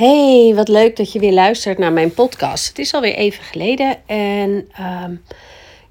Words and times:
Hey, 0.00 0.52
wat 0.54 0.68
leuk 0.68 0.96
dat 0.96 1.12
je 1.12 1.18
weer 1.18 1.32
luistert 1.32 1.78
naar 1.78 1.92
mijn 1.92 2.14
podcast. 2.14 2.68
Het 2.68 2.78
is 2.78 2.94
alweer 2.94 3.14
even 3.14 3.44
geleden 3.44 3.96
en 4.06 4.68
ehm, 4.72 5.14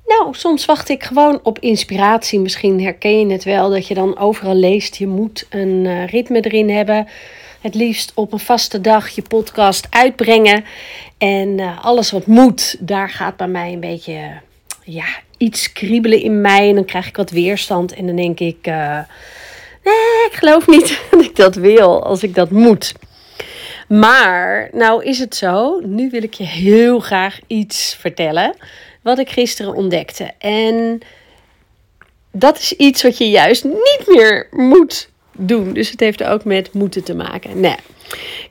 nou, 0.05 0.27
soms 0.31 0.65
wacht 0.65 0.89
ik 0.89 1.03
gewoon 1.03 1.39
op 1.43 1.59
inspiratie. 1.59 2.39
Misschien 2.39 2.81
herken 2.81 3.19
je 3.19 3.31
het 3.31 3.43
wel 3.43 3.69
dat 3.69 3.87
je 3.87 3.93
dan 3.93 4.17
overal 4.17 4.55
leest, 4.55 4.95
je 4.95 5.07
moet 5.07 5.47
een 5.49 5.85
uh, 5.85 6.07
ritme 6.07 6.41
erin 6.41 6.69
hebben. 6.69 7.07
Het 7.61 7.75
liefst 7.75 8.11
op 8.15 8.33
een 8.33 8.39
vaste 8.39 8.81
dag 8.81 9.09
je 9.09 9.21
podcast 9.21 9.87
uitbrengen. 9.89 10.65
En 11.17 11.57
uh, 11.57 11.85
alles 11.85 12.11
wat 12.11 12.25
moet, 12.25 12.77
daar 12.79 13.09
gaat 13.09 13.37
bij 13.37 13.47
mij 13.47 13.73
een 13.73 13.79
beetje 13.79 14.31
ja, 14.83 15.05
iets 15.37 15.71
kriebelen 15.71 16.21
in 16.21 16.41
mij. 16.41 16.69
En 16.69 16.75
dan 16.75 16.85
krijg 16.85 17.07
ik 17.07 17.15
wat 17.15 17.29
weerstand 17.29 17.93
en 17.93 18.05
dan 18.05 18.15
denk 18.15 18.39
ik... 18.39 18.65
Nee, 19.83 20.25
ik 20.29 20.33
geloof 20.33 20.67
niet 20.67 21.01
dat 21.11 21.21
ik 21.21 21.35
dat 21.35 21.55
wil 21.55 22.03
als 22.03 22.23
ik 22.23 22.35
dat 22.35 22.51
moet. 22.51 22.93
Maar 23.89 24.69
nou 24.71 25.03
is 25.03 25.19
het 25.19 25.35
zo, 25.35 25.79
nu 25.79 26.09
wil 26.09 26.23
ik 26.23 26.33
je 26.33 26.43
heel 26.43 26.99
graag 26.99 27.39
iets 27.47 27.95
vertellen 27.99 28.55
wat 29.01 29.19
ik 29.19 29.29
gisteren 29.29 29.75
ontdekte. 29.75 30.31
En 30.37 30.99
dat 32.31 32.57
is 32.57 32.73
iets 32.73 33.03
wat 33.03 33.17
je 33.17 33.29
juist 33.29 33.63
niet 33.63 34.03
meer 34.05 34.47
moet 34.51 35.09
doen. 35.31 35.73
Dus 35.73 35.89
het 35.89 35.99
heeft 35.99 36.23
ook 36.23 36.43
met 36.43 36.73
moeten 36.73 37.03
te 37.03 37.15
maken. 37.15 37.59
Nee. 37.59 37.75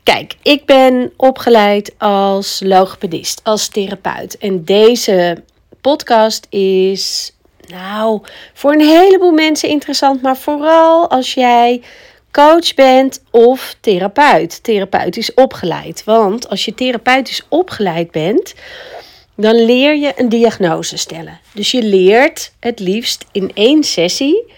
Kijk, 0.02 0.36
ik 0.42 0.64
ben 0.64 1.12
opgeleid 1.16 1.94
als 1.98 2.60
logopedist, 2.64 3.40
als 3.44 3.68
therapeut. 3.68 4.38
En 4.38 4.64
deze 4.64 5.42
podcast 5.80 6.46
is, 6.50 7.32
nou, 7.66 8.20
voor 8.54 8.72
een 8.72 8.88
heleboel 8.88 9.32
mensen 9.32 9.68
interessant, 9.68 10.22
maar 10.22 10.36
vooral 10.36 11.10
als 11.10 11.34
jij 11.34 11.82
coach 12.30 12.74
bent 12.74 13.22
of 13.30 13.76
therapeut, 13.80 14.62
therapeutisch 14.62 15.34
opgeleid. 15.34 16.04
Want 16.04 16.48
als 16.48 16.64
je 16.64 16.74
therapeutisch 16.74 17.42
opgeleid 17.48 18.10
bent, 18.10 18.54
dan 19.34 19.64
leer 19.64 19.96
je 19.96 20.12
een 20.16 20.28
diagnose 20.28 20.96
stellen. 20.96 21.40
Dus 21.54 21.70
je 21.70 21.82
leert 21.82 22.52
het 22.60 22.80
liefst 22.80 23.24
in 23.32 23.50
één 23.54 23.84
sessie 23.84 24.52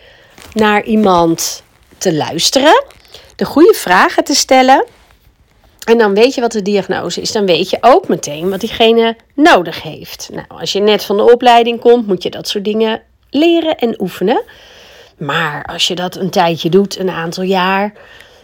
naar 0.52 0.84
iemand 0.84 1.62
te 1.98 2.14
luisteren, 2.14 2.84
de 3.36 3.44
goede 3.44 3.74
vragen 3.74 4.24
te 4.24 4.34
stellen. 4.34 4.84
En 5.84 5.98
dan 5.98 6.14
weet 6.14 6.34
je 6.34 6.40
wat 6.40 6.52
de 6.52 6.62
diagnose 6.62 7.20
is. 7.20 7.32
Dan 7.32 7.46
weet 7.46 7.70
je 7.70 7.78
ook 7.80 8.08
meteen 8.08 8.50
wat 8.50 8.60
diegene 8.60 9.16
nodig 9.34 9.82
heeft. 9.82 10.28
Nou, 10.32 10.46
als 10.48 10.72
je 10.72 10.80
net 10.80 11.04
van 11.04 11.16
de 11.16 11.32
opleiding 11.32 11.80
komt, 11.80 12.06
moet 12.06 12.22
je 12.22 12.30
dat 12.30 12.48
soort 12.48 12.64
dingen 12.64 13.02
leren 13.30 13.78
en 13.78 14.00
oefenen. 14.00 14.42
Maar 15.20 15.64
als 15.64 15.86
je 15.86 15.94
dat 15.94 16.16
een 16.16 16.30
tijdje 16.30 16.68
doet, 16.68 16.98
een 16.98 17.10
aantal 17.10 17.44
jaar, 17.44 17.92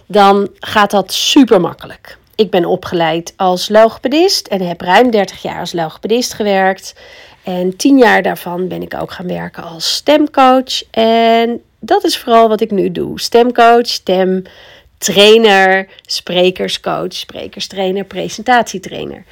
dan 0.07 0.49
gaat 0.61 0.91
dat 0.91 1.13
super 1.13 1.61
makkelijk. 1.61 2.19
Ik 2.35 2.51
ben 2.51 2.65
opgeleid 2.65 3.33
als 3.37 3.69
logopedist 3.69 4.47
en 4.47 4.61
heb 4.61 4.81
ruim 4.81 5.11
30 5.11 5.43
jaar 5.43 5.61
als 5.61 5.73
logopedist 5.73 6.35
gewerkt. 6.35 6.95
En 7.43 7.77
10 7.77 7.99
jaar 7.99 8.23
daarvan 8.23 8.69
ben 8.69 8.83
ik 8.83 8.95
ook 9.01 9.13
gaan 9.13 9.27
werken 9.27 9.63
als 9.63 9.95
stemcoach. 9.95 10.83
En 10.91 11.63
dat 11.79 12.05
is 12.05 12.19
vooral 12.19 12.49
wat 12.49 12.61
ik 12.61 12.71
nu 12.71 12.93
doe: 12.93 13.21
stemcoach, 13.21 13.87
stemtrainer, 13.87 15.89
sprekerscoach, 16.03 17.13
sprekerstrainer, 17.13 18.05
presentatietrainer 18.05 19.25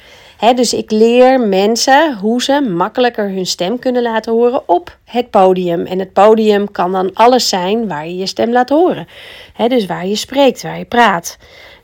dus 0.55 0.73
ik 0.73 0.91
leer 0.91 1.39
mensen 1.39 2.17
hoe 2.17 2.43
ze 2.43 2.61
makkelijker 2.61 3.29
hun 3.29 3.45
stem 3.45 3.79
kunnen 3.79 4.01
laten 4.01 4.33
horen 4.33 4.69
op 4.69 4.97
het 5.03 5.29
podium. 5.29 5.85
En 5.85 5.99
het 5.99 6.13
podium 6.13 6.71
kan 6.71 6.91
dan 6.91 7.13
alles 7.13 7.49
zijn 7.49 7.87
waar 7.87 8.07
je 8.07 8.15
je 8.15 8.25
stem 8.25 8.51
laat 8.51 8.69
horen. 8.69 9.07
dus 9.67 9.85
waar 9.85 10.07
je 10.07 10.15
spreekt, 10.15 10.61
waar 10.61 10.77
je 10.77 10.85
praat. 10.85 11.37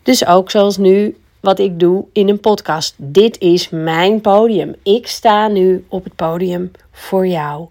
Dus 0.04 0.26
ook 0.26 0.52
zoals 0.52 0.78
nu 0.78 1.16
wat 1.40 1.60
ik 1.60 1.80
doe 1.80 2.06
in 2.14 2.30
een 2.30 2.40
podcast. 2.40 2.96
Dit 2.98 3.40
is 3.40 3.70
mijn 3.70 4.22
podium. 4.22 4.76
Ik 4.84 5.08
sta 5.08 5.48
nu 5.48 5.86
op 5.88 6.04
het 6.04 6.16
podium 6.16 6.72
voor 6.92 7.28
jou. 7.28 7.68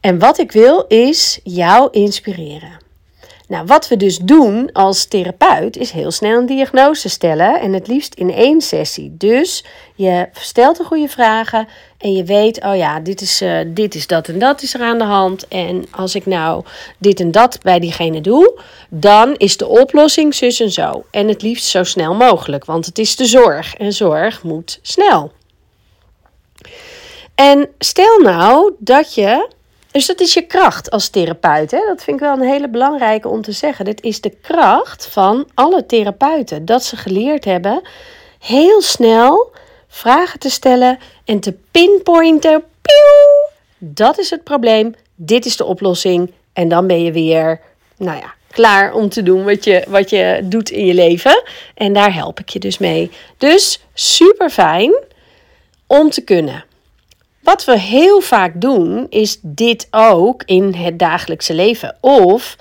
En 0.00 0.18
wat 0.18 0.38
ik 0.38 0.52
wil 0.52 0.84
is 0.88 1.40
jou 1.42 1.88
inspireren. 1.90 2.85
Nou, 3.48 3.66
wat 3.66 3.88
we 3.88 3.96
dus 3.96 4.18
doen 4.18 4.72
als 4.72 5.04
therapeut 5.04 5.76
is 5.76 5.90
heel 5.90 6.10
snel 6.10 6.38
een 6.38 6.46
diagnose 6.46 7.08
stellen 7.08 7.60
en 7.60 7.72
het 7.72 7.86
liefst 7.86 8.14
in 8.14 8.32
één 8.32 8.60
sessie. 8.60 9.14
Dus 9.18 9.64
je 9.94 10.28
stelt 10.32 10.76
de 10.76 10.84
goede 10.84 11.08
vragen 11.08 11.68
en 11.98 12.12
je 12.12 12.24
weet, 12.24 12.64
oh 12.64 12.76
ja, 12.76 13.00
dit 13.00 13.20
is, 13.20 13.42
uh, 13.42 13.58
dit 13.66 13.94
is 13.94 14.06
dat 14.06 14.28
en 14.28 14.38
dat 14.38 14.62
is 14.62 14.74
er 14.74 14.80
aan 14.80 14.98
de 14.98 15.04
hand. 15.04 15.48
En 15.48 15.84
als 15.90 16.14
ik 16.14 16.26
nou 16.26 16.64
dit 16.98 17.20
en 17.20 17.30
dat 17.30 17.58
bij 17.62 17.78
diegene 17.78 18.20
doe, 18.20 18.60
dan 18.88 19.34
is 19.36 19.56
de 19.56 19.66
oplossing 19.66 20.34
zus 20.34 20.60
en 20.60 20.70
zo. 20.70 21.04
En 21.10 21.28
het 21.28 21.42
liefst 21.42 21.66
zo 21.66 21.84
snel 21.84 22.14
mogelijk, 22.14 22.64
want 22.64 22.86
het 22.86 22.98
is 22.98 23.16
de 23.16 23.26
zorg 23.26 23.74
en 23.74 23.92
zorg 23.92 24.42
moet 24.42 24.78
snel. 24.82 25.32
En 27.34 27.68
stel 27.78 28.18
nou 28.18 28.72
dat 28.78 29.14
je 29.14 29.48
dus 29.96 30.06
dat 30.06 30.20
is 30.20 30.34
je 30.34 30.42
kracht 30.42 30.90
als 30.90 31.08
therapeut. 31.08 31.70
Hè? 31.70 31.78
Dat 31.86 32.02
vind 32.02 32.20
ik 32.20 32.26
wel 32.26 32.32
een 32.32 32.48
hele 32.48 32.68
belangrijke 32.68 33.28
om 33.28 33.42
te 33.42 33.52
zeggen. 33.52 33.84
Dit 33.84 34.02
is 34.02 34.20
de 34.20 34.30
kracht 34.30 35.06
van 35.06 35.48
alle 35.54 35.86
therapeuten. 35.86 36.64
Dat 36.64 36.84
ze 36.84 36.96
geleerd 36.96 37.44
hebben 37.44 37.82
heel 38.38 38.82
snel 38.82 39.52
vragen 39.88 40.38
te 40.38 40.50
stellen 40.50 40.98
en 41.24 41.40
te 41.40 41.54
pinpointen. 41.70 42.62
dat 43.78 44.18
is 44.18 44.30
het 44.30 44.44
probleem. 44.44 44.94
Dit 45.14 45.46
is 45.46 45.56
de 45.56 45.64
oplossing. 45.64 46.32
En 46.52 46.68
dan 46.68 46.86
ben 46.86 47.02
je 47.02 47.12
weer, 47.12 47.60
nou 47.96 48.18
ja, 48.18 48.34
klaar 48.50 48.94
om 48.94 49.08
te 49.08 49.22
doen 49.22 49.44
wat 49.44 49.64
je, 49.64 49.84
wat 49.88 50.10
je 50.10 50.40
doet 50.44 50.70
in 50.70 50.86
je 50.86 50.94
leven. 50.94 51.42
En 51.74 51.92
daar 51.92 52.14
help 52.14 52.40
ik 52.40 52.48
je 52.48 52.58
dus 52.58 52.78
mee. 52.78 53.10
Dus 53.38 53.80
super 53.94 54.50
fijn 54.50 54.94
om 55.86 56.10
te 56.10 56.20
kunnen. 56.20 56.64
Wat 57.46 57.64
we 57.64 57.78
heel 57.78 58.20
vaak 58.20 58.60
doen, 58.60 59.06
is 59.10 59.38
dit 59.42 59.86
ook 59.90 60.42
in 60.42 60.74
het 60.74 60.98
dagelijkse 60.98 61.54
leven 61.54 61.96
of 62.00 62.56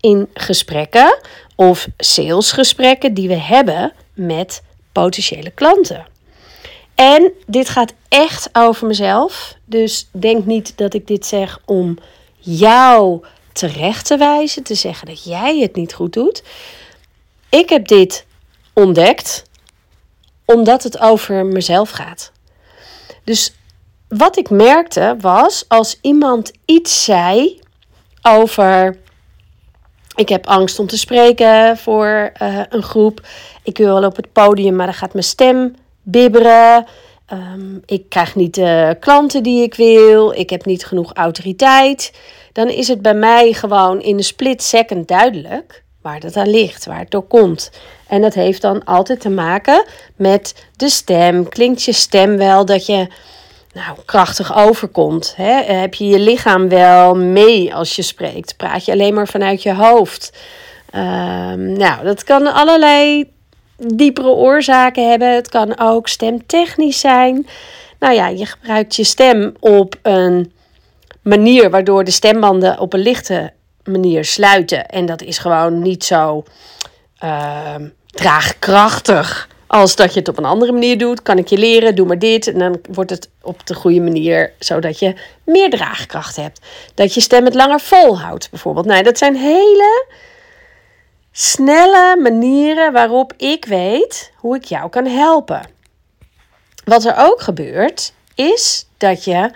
in 0.00 0.28
gesprekken 0.34 1.18
of 1.54 1.88
salesgesprekken 1.96 3.14
die 3.14 3.28
we 3.28 3.34
hebben 3.34 3.92
met 4.14 4.62
potentiële 4.92 5.50
klanten. 5.50 6.06
En 6.94 7.32
dit 7.46 7.68
gaat 7.68 7.92
echt 8.08 8.48
over 8.52 8.86
mezelf. 8.86 9.54
Dus 9.64 10.08
denk 10.10 10.46
niet 10.46 10.76
dat 10.76 10.94
ik 10.94 11.06
dit 11.06 11.26
zeg 11.26 11.58
om 11.64 11.98
jou 12.38 13.24
terecht 13.52 14.06
te 14.06 14.16
wijzen, 14.16 14.62
te 14.62 14.74
zeggen 14.74 15.06
dat 15.06 15.24
jij 15.24 15.58
het 15.58 15.74
niet 15.74 15.94
goed 15.94 16.12
doet. 16.12 16.42
Ik 17.48 17.68
heb 17.68 17.88
dit 17.88 18.26
ontdekt 18.72 19.44
omdat 20.44 20.82
het 20.82 20.98
over 20.98 21.46
mezelf 21.46 21.90
gaat. 21.90 22.32
Dus 23.24 23.52
wat 24.16 24.36
ik 24.36 24.50
merkte 24.50 25.16
was 25.20 25.64
als 25.68 25.98
iemand 26.00 26.52
iets 26.64 27.04
zei 27.04 27.60
over. 28.22 28.98
Ik 30.14 30.28
heb 30.28 30.46
angst 30.46 30.78
om 30.78 30.86
te 30.86 30.98
spreken 30.98 31.76
voor 31.76 32.32
uh, 32.42 32.60
een 32.68 32.82
groep. 32.82 33.26
Ik 33.62 33.78
wil 33.78 34.00
wel 34.00 34.08
op 34.08 34.16
het 34.16 34.32
podium, 34.32 34.76
maar 34.76 34.86
dan 34.86 34.94
gaat 34.94 35.12
mijn 35.12 35.24
stem 35.24 35.74
bibberen. 36.02 36.86
Um, 37.32 37.82
ik 37.86 38.08
krijg 38.08 38.34
niet 38.34 38.54
de 38.54 38.96
klanten 39.00 39.42
die 39.42 39.62
ik 39.62 39.74
wil. 39.74 40.32
Ik 40.32 40.50
heb 40.50 40.64
niet 40.64 40.86
genoeg 40.86 41.12
autoriteit. 41.12 42.12
Dan 42.52 42.68
is 42.68 42.88
het 42.88 43.02
bij 43.02 43.14
mij 43.14 43.52
gewoon 43.52 44.00
in 44.00 44.16
een 44.16 44.24
split 44.24 44.62
second 44.62 45.08
duidelijk 45.08 45.82
waar 46.02 46.20
dat 46.20 46.36
aan 46.36 46.50
ligt, 46.50 46.86
waar 46.86 46.98
het 46.98 47.10
door 47.10 47.26
komt. 47.26 47.70
En 48.08 48.22
dat 48.22 48.34
heeft 48.34 48.62
dan 48.62 48.84
altijd 48.84 49.20
te 49.20 49.30
maken 49.30 49.84
met 50.16 50.66
de 50.76 50.88
stem. 50.88 51.48
Klinkt 51.48 51.82
je 51.82 51.92
stem 51.92 52.36
wel 52.36 52.64
dat 52.64 52.86
je 52.86 53.06
nou, 53.72 53.98
krachtig 54.04 54.56
overkomt. 54.56 55.34
Hè? 55.36 55.62
Heb 55.62 55.94
je 55.94 56.06
je 56.06 56.18
lichaam 56.18 56.68
wel 56.68 57.16
mee 57.16 57.74
als 57.74 57.96
je 57.96 58.02
spreekt? 58.02 58.56
Praat 58.56 58.84
je 58.84 58.92
alleen 58.92 59.14
maar 59.14 59.28
vanuit 59.28 59.62
je 59.62 59.74
hoofd? 59.74 60.32
Um, 60.94 61.72
nou, 61.72 62.04
dat 62.04 62.24
kan 62.24 62.52
allerlei 62.54 63.30
diepere 63.76 64.28
oorzaken 64.28 65.10
hebben. 65.10 65.34
Het 65.34 65.48
kan 65.48 65.78
ook 65.78 66.08
stemtechnisch 66.08 67.00
zijn. 67.00 67.46
Nou 67.98 68.14
ja, 68.14 68.28
je 68.28 68.46
gebruikt 68.46 68.96
je 68.96 69.04
stem 69.04 69.54
op 69.60 69.94
een 70.02 70.52
manier 71.22 71.70
waardoor 71.70 72.04
de 72.04 72.10
stembanden 72.10 72.78
op 72.78 72.92
een 72.92 73.00
lichte 73.00 73.52
manier 73.84 74.24
sluiten. 74.24 74.86
En 74.86 75.06
dat 75.06 75.22
is 75.22 75.38
gewoon 75.38 75.82
niet 75.82 76.04
zo 76.04 76.44
uh, 77.24 77.74
draagkrachtig 78.06 79.48
als 79.72 79.96
dat 79.96 80.12
je 80.12 80.18
het 80.18 80.28
op 80.28 80.38
een 80.38 80.44
andere 80.44 80.72
manier 80.72 80.98
doet, 80.98 81.22
kan 81.22 81.38
ik 81.38 81.48
je 81.48 81.58
leren, 81.58 81.94
doe 81.94 82.06
maar 82.06 82.18
dit. 82.18 82.46
En 82.46 82.58
dan 82.58 82.80
wordt 82.90 83.10
het 83.10 83.28
op 83.42 83.66
de 83.66 83.74
goede 83.74 84.00
manier, 84.00 84.52
zodat 84.58 84.98
je 84.98 85.14
meer 85.44 85.70
draagkracht 85.70 86.36
hebt. 86.36 86.60
Dat 86.94 87.14
je 87.14 87.20
stem 87.20 87.44
het 87.44 87.54
langer 87.54 87.80
volhoudt, 87.80 88.50
bijvoorbeeld. 88.50 88.86
Nou, 88.86 89.02
dat 89.02 89.18
zijn 89.18 89.36
hele 89.36 90.06
snelle 91.30 92.16
manieren 92.20 92.92
waarop 92.92 93.32
ik 93.36 93.64
weet 93.64 94.32
hoe 94.36 94.56
ik 94.56 94.64
jou 94.64 94.88
kan 94.88 95.06
helpen. 95.06 95.62
Wat 96.84 97.04
er 97.04 97.14
ook 97.16 97.40
gebeurt, 97.40 98.12
is 98.34 98.86
dat 98.96 99.24
je, 99.24 99.50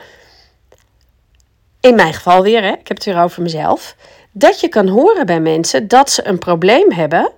in 1.80 1.94
mijn 1.94 2.14
geval 2.14 2.42
weer, 2.42 2.62
hè, 2.62 2.72
ik 2.72 2.88
heb 2.88 2.96
het 2.96 3.04
weer 3.04 3.22
over 3.22 3.42
mezelf, 3.42 3.96
dat 4.32 4.60
je 4.60 4.68
kan 4.68 4.88
horen 4.88 5.26
bij 5.26 5.40
mensen 5.40 5.88
dat 5.88 6.10
ze 6.10 6.26
een 6.26 6.38
probleem 6.38 6.92
hebben 6.92 7.32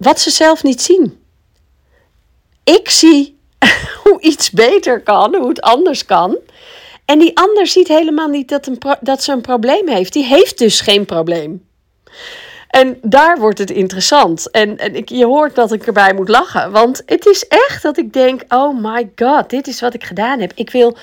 wat 0.00 0.20
ze 0.20 0.30
zelf 0.30 0.62
niet 0.62 0.82
zien. 0.82 1.22
Ik 2.64 2.90
zie 2.90 3.38
hoe 4.02 4.20
iets 4.20 4.50
beter 4.50 5.00
kan, 5.00 5.34
hoe 5.34 5.48
het 5.48 5.60
anders 5.60 6.04
kan. 6.04 6.38
En 7.04 7.18
die 7.18 7.36
ander 7.36 7.66
ziet 7.66 7.88
helemaal 7.88 8.28
niet 8.28 8.48
dat, 8.48 8.66
een 8.66 8.78
dat 9.00 9.22
ze 9.22 9.32
een 9.32 9.40
probleem 9.40 9.88
heeft. 9.88 10.12
Die 10.12 10.24
heeft 10.24 10.58
dus 10.58 10.80
geen 10.80 11.04
probleem. 11.04 11.68
En 12.68 12.98
daar 13.02 13.38
wordt 13.38 13.58
het 13.58 13.70
interessant. 13.70 14.50
En, 14.50 14.78
en 14.78 14.94
ik, 14.94 15.08
je 15.08 15.24
hoort 15.24 15.54
dat 15.54 15.72
ik 15.72 15.86
erbij 15.86 16.14
moet 16.14 16.28
lachen. 16.28 16.70
Want 16.70 17.02
het 17.06 17.26
is 17.26 17.48
echt 17.48 17.82
dat 17.82 17.98
ik 17.98 18.12
denk: 18.12 18.42
oh 18.48 18.82
my 18.82 19.10
god, 19.16 19.50
dit 19.50 19.66
is 19.66 19.80
wat 19.80 19.94
ik 19.94 20.04
gedaan 20.04 20.40
heb. 20.40 20.52
Ik 20.54 20.70
wil 20.70 20.96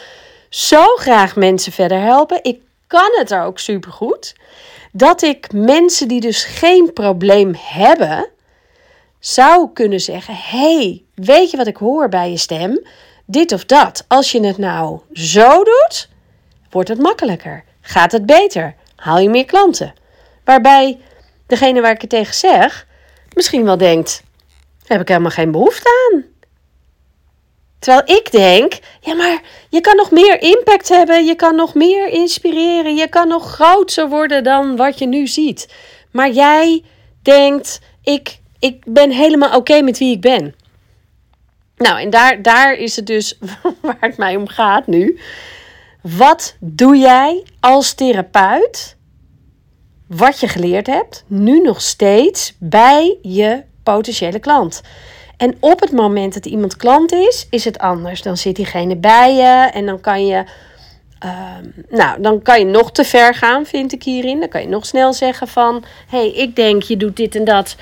zo 0.50 0.84
graag 0.96 1.36
mensen 1.36 1.72
verder 1.72 2.02
helpen. 2.02 2.40
Ik 2.42 2.62
kan 2.88 3.10
het 3.12 3.34
ook 3.34 3.60
supergoed. 3.60 4.36
Dat 4.92 5.22
ik 5.22 5.52
mensen 5.54 6.08
die 6.08 6.20
dus 6.20 6.44
geen 6.44 6.94
probleem 6.94 7.56
hebben, 7.58 8.30
zou 9.20 9.70
kunnen 9.74 10.00
zeggen: 10.00 10.36
hey, 10.36 11.04
weet 11.16 11.52
je 11.52 11.58
wat 11.58 11.68
ik 11.68 11.78
hoor 11.78 12.10
bij 12.10 12.32
je 12.32 12.38
stem? 12.38 12.88
Dit 13.26 13.52
of 13.52 13.66
dat. 13.66 14.06
Als 14.08 14.32
je 14.32 14.46
het 14.46 14.58
nou 14.58 15.00
zo 15.14 15.64
doet, 15.64 16.10
wordt 16.70 16.90
het 16.90 17.00
makkelijker. 17.00 17.64
Gaat 17.82 18.12
het 18.12 18.26
beter? 18.26 18.76
Haal 18.96 19.20
je 19.20 19.30
meer 19.30 19.46
klanten? 19.46 19.94
Waarbij 20.44 21.00
degene 21.48 21.82
waar 21.82 21.92
ik 21.92 22.02
het 22.02 22.10
tegen 22.10 22.34
zeg, 22.34 22.88
misschien 23.34 23.64
wel 23.64 23.78
denkt: 23.78 24.24
heb 24.86 25.02
ik 25.02 25.08
helemaal 25.08 25.32
geen 25.32 25.52
behoefte 25.52 26.10
aan. 26.12 26.26
Terwijl 27.80 28.18
ik 28.18 28.32
denk, 28.32 28.80
ja, 29.02 29.14
maar 29.14 29.42
je 29.70 29.82
kan 29.82 29.96
nog 29.96 30.12
meer 30.12 30.42
impact 30.42 30.90
hebben, 30.90 31.26
je 31.26 31.36
kan 31.36 31.56
nog 31.56 31.74
meer 31.74 32.08
inspireren, 32.08 32.96
je 32.96 33.08
kan 33.08 33.28
nog 33.28 33.52
groter 33.54 34.10
worden 34.10 34.44
dan 34.44 34.76
wat 34.76 35.00
je 35.00 35.06
nu 35.06 35.28
ziet. 35.28 35.74
Maar 36.12 36.30
jij 36.32 36.84
denkt, 37.22 37.80
ik, 38.04 38.40
ik 38.60 38.84
ben 38.86 39.12
helemaal 39.12 39.56
oké 39.56 39.82
met 39.82 39.98
wie 39.98 40.16
ik 40.16 40.22
ben. 40.22 40.56
Nou, 41.78 42.02
en 42.02 42.10
daar, 42.10 42.42
daar 42.42 42.74
is 42.74 42.96
het 42.96 43.06
dus 43.06 43.38
waar 43.82 43.98
het 44.00 44.18
mij 44.18 44.36
om 44.36 44.48
gaat 44.48 44.88
nu. 44.88 45.20
Wat 46.02 46.56
doe 46.60 46.98
jij 46.98 47.44
als 47.60 47.94
therapeut 47.94 48.98
wat 50.08 50.40
je 50.40 50.48
geleerd 50.48 50.88
hebt, 50.88 51.24
nu 51.28 51.62
nog 51.62 51.82
steeds 51.82 52.56
bij 52.60 53.18
je 53.22 53.64
potentiële 53.84 54.40
klant. 54.40 54.82
En 55.38 55.58
op 55.60 55.80
het 55.80 55.92
moment 55.92 56.34
dat 56.34 56.46
iemand 56.46 56.76
klant 56.76 57.12
is, 57.12 57.48
is 57.50 57.66
het 57.66 57.80
anders. 57.80 58.22
Dan 58.22 58.38
zit 58.38 58.56
diegene 58.56 58.96
bij 58.96 59.36
je 59.36 59.70
en 59.74 59.86
dan 59.86 60.02
kan 60.02 60.26
je. 60.26 60.44
Ehm, 61.20 61.66
nou, 61.90 62.22
dan 62.22 62.42
kan 62.42 62.60
je 62.60 62.66
nog 62.66 62.92
te 62.92 63.04
ver 63.04 63.36
gaan, 63.36 63.66
vind 63.66 63.94
ik 63.94 64.04
hierin. 64.04 64.40
Dan 64.40 64.50
kan 64.50 64.62
je 64.62 64.68
nog 64.68 64.86
snel 64.86 65.14
zeggen 65.14 65.48
van... 65.48 65.84
hey, 66.08 66.32
ik 66.32 66.56
denk 66.56 66.84
je 66.84 66.98
doet 66.98 67.16
dit 67.16 67.36
en 67.36 67.44
dat. 67.44 67.76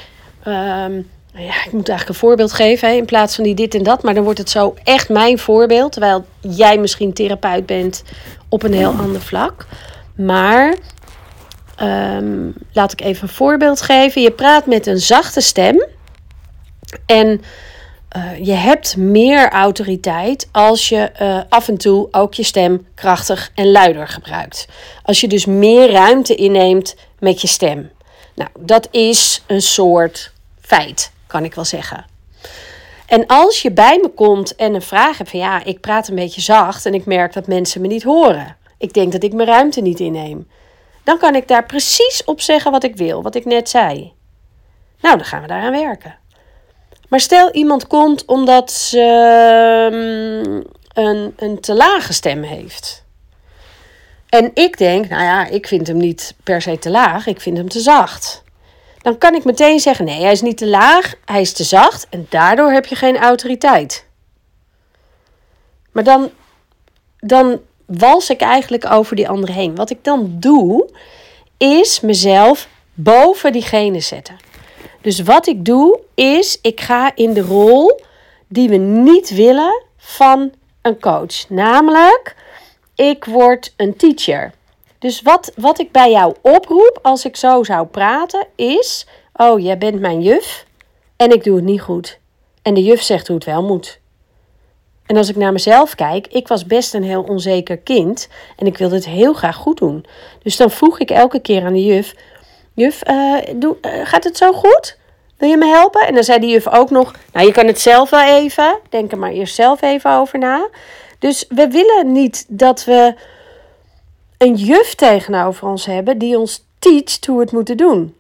Ehm, 0.46 1.02
ja, 1.34 1.66
ik 1.66 1.72
moet 1.72 1.90
eigenlijk 1.90 2.10
een 2.10 2.16
voorbeeld 2.16 2.54
geven 2.54 2.96
in 2.96 3.06
plaats 3.06 3.36
van 3.36 3.44
die 3.44 3.56
dit 3.56 3.76
en 3.76 3.84
dat. 3.84 4.04
Maar 4.04 4.14
dan 4.14 4.24
wordt 4.24 4.40
het 4.40 4.50
zo 4.50 4.76
echt 4.84 5.10
mijn 5.10 5.40
voorbeeld. 5.40 5.92
Terwijl 5.92 6.26
jij 6.40 6.78
misschien 6.78 7.14
therapeut 7.14 7.66
bent 7.66 8.04
op 8.50 8.64
een 8.64 8.74
heel 8.74 8.94
ander 9.00 9.22
vlak. 9.22 9.66
Maar 10.16 10.76
Um, 11.82 12.54
laat 12.74 12.92
ik 12.92 13.02
even 13.02 13.24
een 13.24 13.34
voorbeeld 13.34 13.82
geven. 13.82 14.22
Je 14.22 14.32
praat 14.32 14.66
met 14.66 14.88
een 14.88 15.00
zachte 15.00 15.42
stem. 15.42 15.86
En 17.06 17.42
uh, 18.18 18.46
je 18.46 18.54
hebt 18.54 18.98
meer 18.98 19.50
autoriteit 19.50 20.50
als 20.52 20.90
je 20.90 21.12
uh, 21.22 21.42
af 21.50 21.68
en 21.68 21.78
toe 21.78 22.08
ook 22.12 22.34
je 22.34 22.44
stem 22.44 22.88
krachtig 22.94 23.52
en 23.56 23.72
luider 23.72 24.08
gebruikt. 24.08 24.68
Als 25.04 25.22
je 25.22 25.28
dus 25.28 25.46
meer 25.46 25.92
ruimte 25.92 26.36
inneemt 26.36 26.96
met 27.20 27.42
je 27.42 27.48
stem. 27.48 27.92
Nou, 28.36 28.50
dat 28.60 28.88
is 28.92 29.44
een 29.48 29.62
soort 29.62 30.34
feit, 30.66 31.12
kan 31.28 31.44
ik 31.44 31.56
wel 31.56 31.66
zeggen. 31.66 32.06
En 33.06 33.26
als 33.28 33.62
je 33.62 33.72
bij 33.72 34.00
me 34.02 34.10
komt 34.10 34.56
en 34.56 34.74
een 34.74 34.82
vraag 34.82 35.18
hebt 35.18 35.30
van 35.30 35.40
ja, 35.40 35.64
ik 35.64 35.80
praat 35.80 36.08
een 36.08 36.16
beetje 36.16 36.42
zacht 36.42 36.86
en 36.86 36.94
ik 36.94 37.06
merk 37.06 37.34
dat 37.34 37.48
mensen 37.48 37.82
me 37.82 37.88
niet 37.88 38.04
horen. 38.04 38.58
Ik 38.78 38.94
denk 38.94 39.12
dat 39.12 39.24
ik 39.24 39.34
mijn 39.34 39.48
ruimte 39.48 39.82
niet 39.82 40.00
inneem 40.00 40.48
dan 41.06 41.18
kan 41.18 41.36
ik 41.36 41.48
daar 41.48 41.66
precies 41.66 42.24
op 42.26 42.42
zeggen 42.42 42.72
wat 42.72 42.84
ik 42.84 42.96
wil, 42.96 43.22
wat 43.22 43.36
ik 43.36 43.46
net 43.46 43.70
zei. 43.70 44.14
Nou, 45.02 45.18
dan 45.18 45.26
gaan 45.26 45.42
we 45.42 45.48
daaraan 45.48 45.72
werken. 45.72 46.16
Maar 47.10 47.20
stel 47.20 47.52
iemand 47.52 47.88
komt 47.88 48.26
omdat 48.26 48.72
ze 48.72 49.00
um, 49.94 50.64
een, 50.94 51.34
een 51.38 51.60
te 51.60 51.74
lage 51.74 52.14
stem 52.14 52.44
heeft. 52.44 53.04
En 54.30 54.52
ik 54.54 54.78
denk, 54.78 55.10
nou 55.10 55.24
ja, 55.24 55.46
ik 55.46 55.68
vind 55.68 55.88
hem 55.88 55.98
niet 55.98 56.36
per 56.44 56.62
se 56.62 56.80
te 56.80 56.90
laag, 56.90 57.28
ik 57.28 57.42
vind 57.42 57.58
hem 57.58 57.70
te 57.70 57.80
zacht. 57.80 58.44
Dan 59.06 59.18
kan 59.18 59.36
ik 59.36 59.44
meteen 59.44 59.80
zeggen: 59.80 60.06
nee, 60.06 60.22
hij 60.22 60.32
is 60.32 60.42
niet 60.42 60.58
te 60.58 60.68
laag, 60.68 61.14
hij 61.26 61.42
is 61.42 61.54
te 61.54 61.64
zacht 61.64 62.08
en 62.10 62.26
daardoor 62.30 62.72
heb 62.72 62.86
je 62.86 62.96
geen 62.96 63.18
autoriteit. 63.18 64.06
Maar 65.92 66.04
dan, 66.04 66.30
dan 67.20 67.60
wals 67.86 68.30
ik 68.30 68.42
eigenlijk 68.42 68.92
over 68.92 69.16
die 69.16 69.30
andere 69.30 69.52
heen. 69.52 69.76
Wat 69.76 69.90
ik 69.90 70.04
dan 70.04 70.36
doe, 70.40 70.90
is 71.58 72.00
mezelf 72.00 72.68
boven 72.94 73.52
diegene 73.52 74.00
zetten. 74.00 74.38
Dus 75.02 75.20
wat 75.20 75.48
ik 75.48 75.66
doe, 75.66 76.00
is 76.14 76.60
ik 76.62 76.82
ga 76.82 77.12
in 77.16 77.34
de 77.34 77.42
rol 77.42 78.02
die 78.48 78.70
we 78.70 78.78
niet 78.78 79.30
willen 79.30 79.84
van 79.98 80.52
een 80.82 81.00
coach. 81.00 81.50
Namelijk, 81.50 82.36
ik 82.96 83.26
word 83.26 83.74
een 83.78 83.96
teacher. 83.96 84.54
Dus 85.00 85.22
wat, 85.22 85.52
wat 85.56 85.80
ik 85.80 85.92
bij 85.92 86.12
jou 86.12 86.36
oproep 86.42 87.00
als 87.02 87.26
ik 87.26 87.36
zo 87.36 87.64
zou 87.64 87.88
praten, 87.88 88.48
is: 88.56 89.08
Oh, 89.34 89.60
jij 89.60 89.78
bent 89.78 90.00
mijn 90.00 90.22
juf 90.22 90.66
en 91.16 91.32
ik 91.32 91.44
doe 91.44 91.56
het 91.56 91.66
niet 91.66 91.82
goed. 91.82 92.20
En 92.62 92.74
de 92.74 92.84
juf 92.84 93.02
zegt 93.02 93.28
hoe 93.28 93.36
het 93.36 93.46
wel 93.46 93.64
moet. 93.64 94.00
En 95.06 95.18
als 95.18 95.30
ik 95.30 95.36
naar 95.36 95.52
mezelf 95.52 95.96
kijk, 95.96 96.28
ik 96.28 96.48
was 96.48 96.66
best 96.66 96.94
een 96.94 97.04
heel 97.04 97.22
onzeker 97.22 97.78
kind 97.78 98.30
en 98.58 98.66
ik 98.66 98.78
wilde 98.78 98.96
het 98.96 99.06
heel 99.06 99.34
graag 99.34 99.56
goed 99.56 99.78
doen. 99.78 100.06
Dus 100.44 100.58
dan 100.58 100.72
vroeg 100.72 101.00
ik 101.00 101.10
elke 101.10 101.40
keer 101.40 101.66
aan 101.66 101.74
de 101.74 101.86
juf: 101.86 102.14
Juf, 102.74 103.10
uh, 103.10 103.38
doe, 103.56 103.78
uh, 103.82 103.92
gaat 104.04 104.24
het 104.24 104.38
zo 104.38 104.52
goed? 104.52 104.98
Wil 105.38 105.50
je 105.50 105.58
me 105.58 105.66
helpen? 105.66 106.08
En 106.08 106.14
dan 106.14 106.24
zei 106.24 106.40
de 106.40 106.48
juf 106.48 106.68
ook 106.68 106.90
nog: 106.90 107.14
Nou, 107.34 107.46
je 107.46 107.52
kan 107.52 107.68
het 107.68 107.80
zelf 107.80 108.10
wel 108.10 108.24
even. 108.24 108.80
Denk 108.90 109.12
er 109.12 109.18
maar 109.18 109.32
eerst 109.32 109.56
zelf 109.56 109.82
even 109.82 110.12
over 110.12 110.40
na. 110.40 110.68
Dus 111.20 111.46
we 111.50 111.68
willen 111.68 112.12
niet 112.12 112.46
dat 112.48 112.84
we 112.84 113.14
een 114.46 114.56
juf 114.56 114.96
tegenover 114.96 115.68
ons 115.68 115.86
hebben 115.86 116.18
die 116.18 116.38
ons 116.38 116.66
teacht 116.80 117.26
hoe 117.26 117.36
we 117.36 117.44
het 117.44 117.52
moeten 117.52 117.78
doen. 117.78 118.16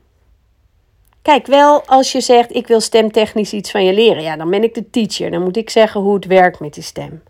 Kijk, 1.22 1.48
wel 1.48 1.83
als 1.86 2.12
je 2.12 2.22
zegt 2.22 2.56
ik 2.56 2.68
wil 2.68 2.81
stemtechnisch 2.81 3.54
iets 3.54 3.72
van 3.72 3.86
je 3.86 3.94
leren, 3.94 4.24
ja, 4.24 4.36
dan 4.36 4.50
ben 4.50 4.63
ik 4.63 4.74
de 4.74 4.89
teacher. 4.89 5.32
Dan 5.32 5.44
moet 5.44 5.58
ik 5.58 5.70
zeggen 5.70 6.01
hoe 6.01 6.15
het 6.15 6.25
werkt 6.25 6.60
met 6.60 6.74
die 6.74 6.84
stem. 6.84 7.24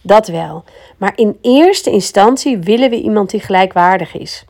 Dat 0.00 0.26
wel. 0.28 0.64
Maar 0.96 1.12
in 1.16 1.38
eerste 1.40 1.90
instantie 1.90 2.58
willen 2.58 2.90
we 2.90 3.00
iemand 3.00 3.30
die 3.30 3.40
gelijkwaardig 3.40 4.16
is. 4.16 4.44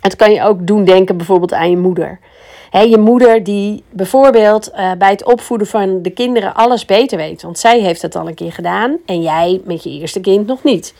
Het 0.00 0.16
kan 0.16 0.32
je 0.32 0.42
ook 0.42 0.66
doen 0.66 0.84
denken 0.84 1.16
bijvoorbeeld 1.16 1.52
aan 1.52 1.70
je 1.70 1.76
moeder. 1.76 2.18
je 2.70 2.98
moeder 2.98 3.44
die 3.44 3.84
bijvoorbeeld 3.90 4.70
uh, 4.70 4.92
bij 4.92 5.10
het 5.10 5.24
opvoeden 5.24 5.66
van 5.66 6.02
de 6.02 6.10
kinderen 6.10 6.54
alles 6.54 6.84
beter 6.84 7.18
weet. 7.18 7.42
Want 7.42 7.58
zij 7.58 7.80
heeft 7.80 8.02
het 8.02 8.16
al 8.16 8.28
een 8.28 8.34
keer 8.34 8.52
gedaan 8.52 8.96
en 9.06 9.22
jij 9.22 9.60
met 9.64 9.82
je 9.82 9.90
eerste 9.90 10.20
kind 10.20 10.46
nog 10.46 10.62
niet. 10.62 10.94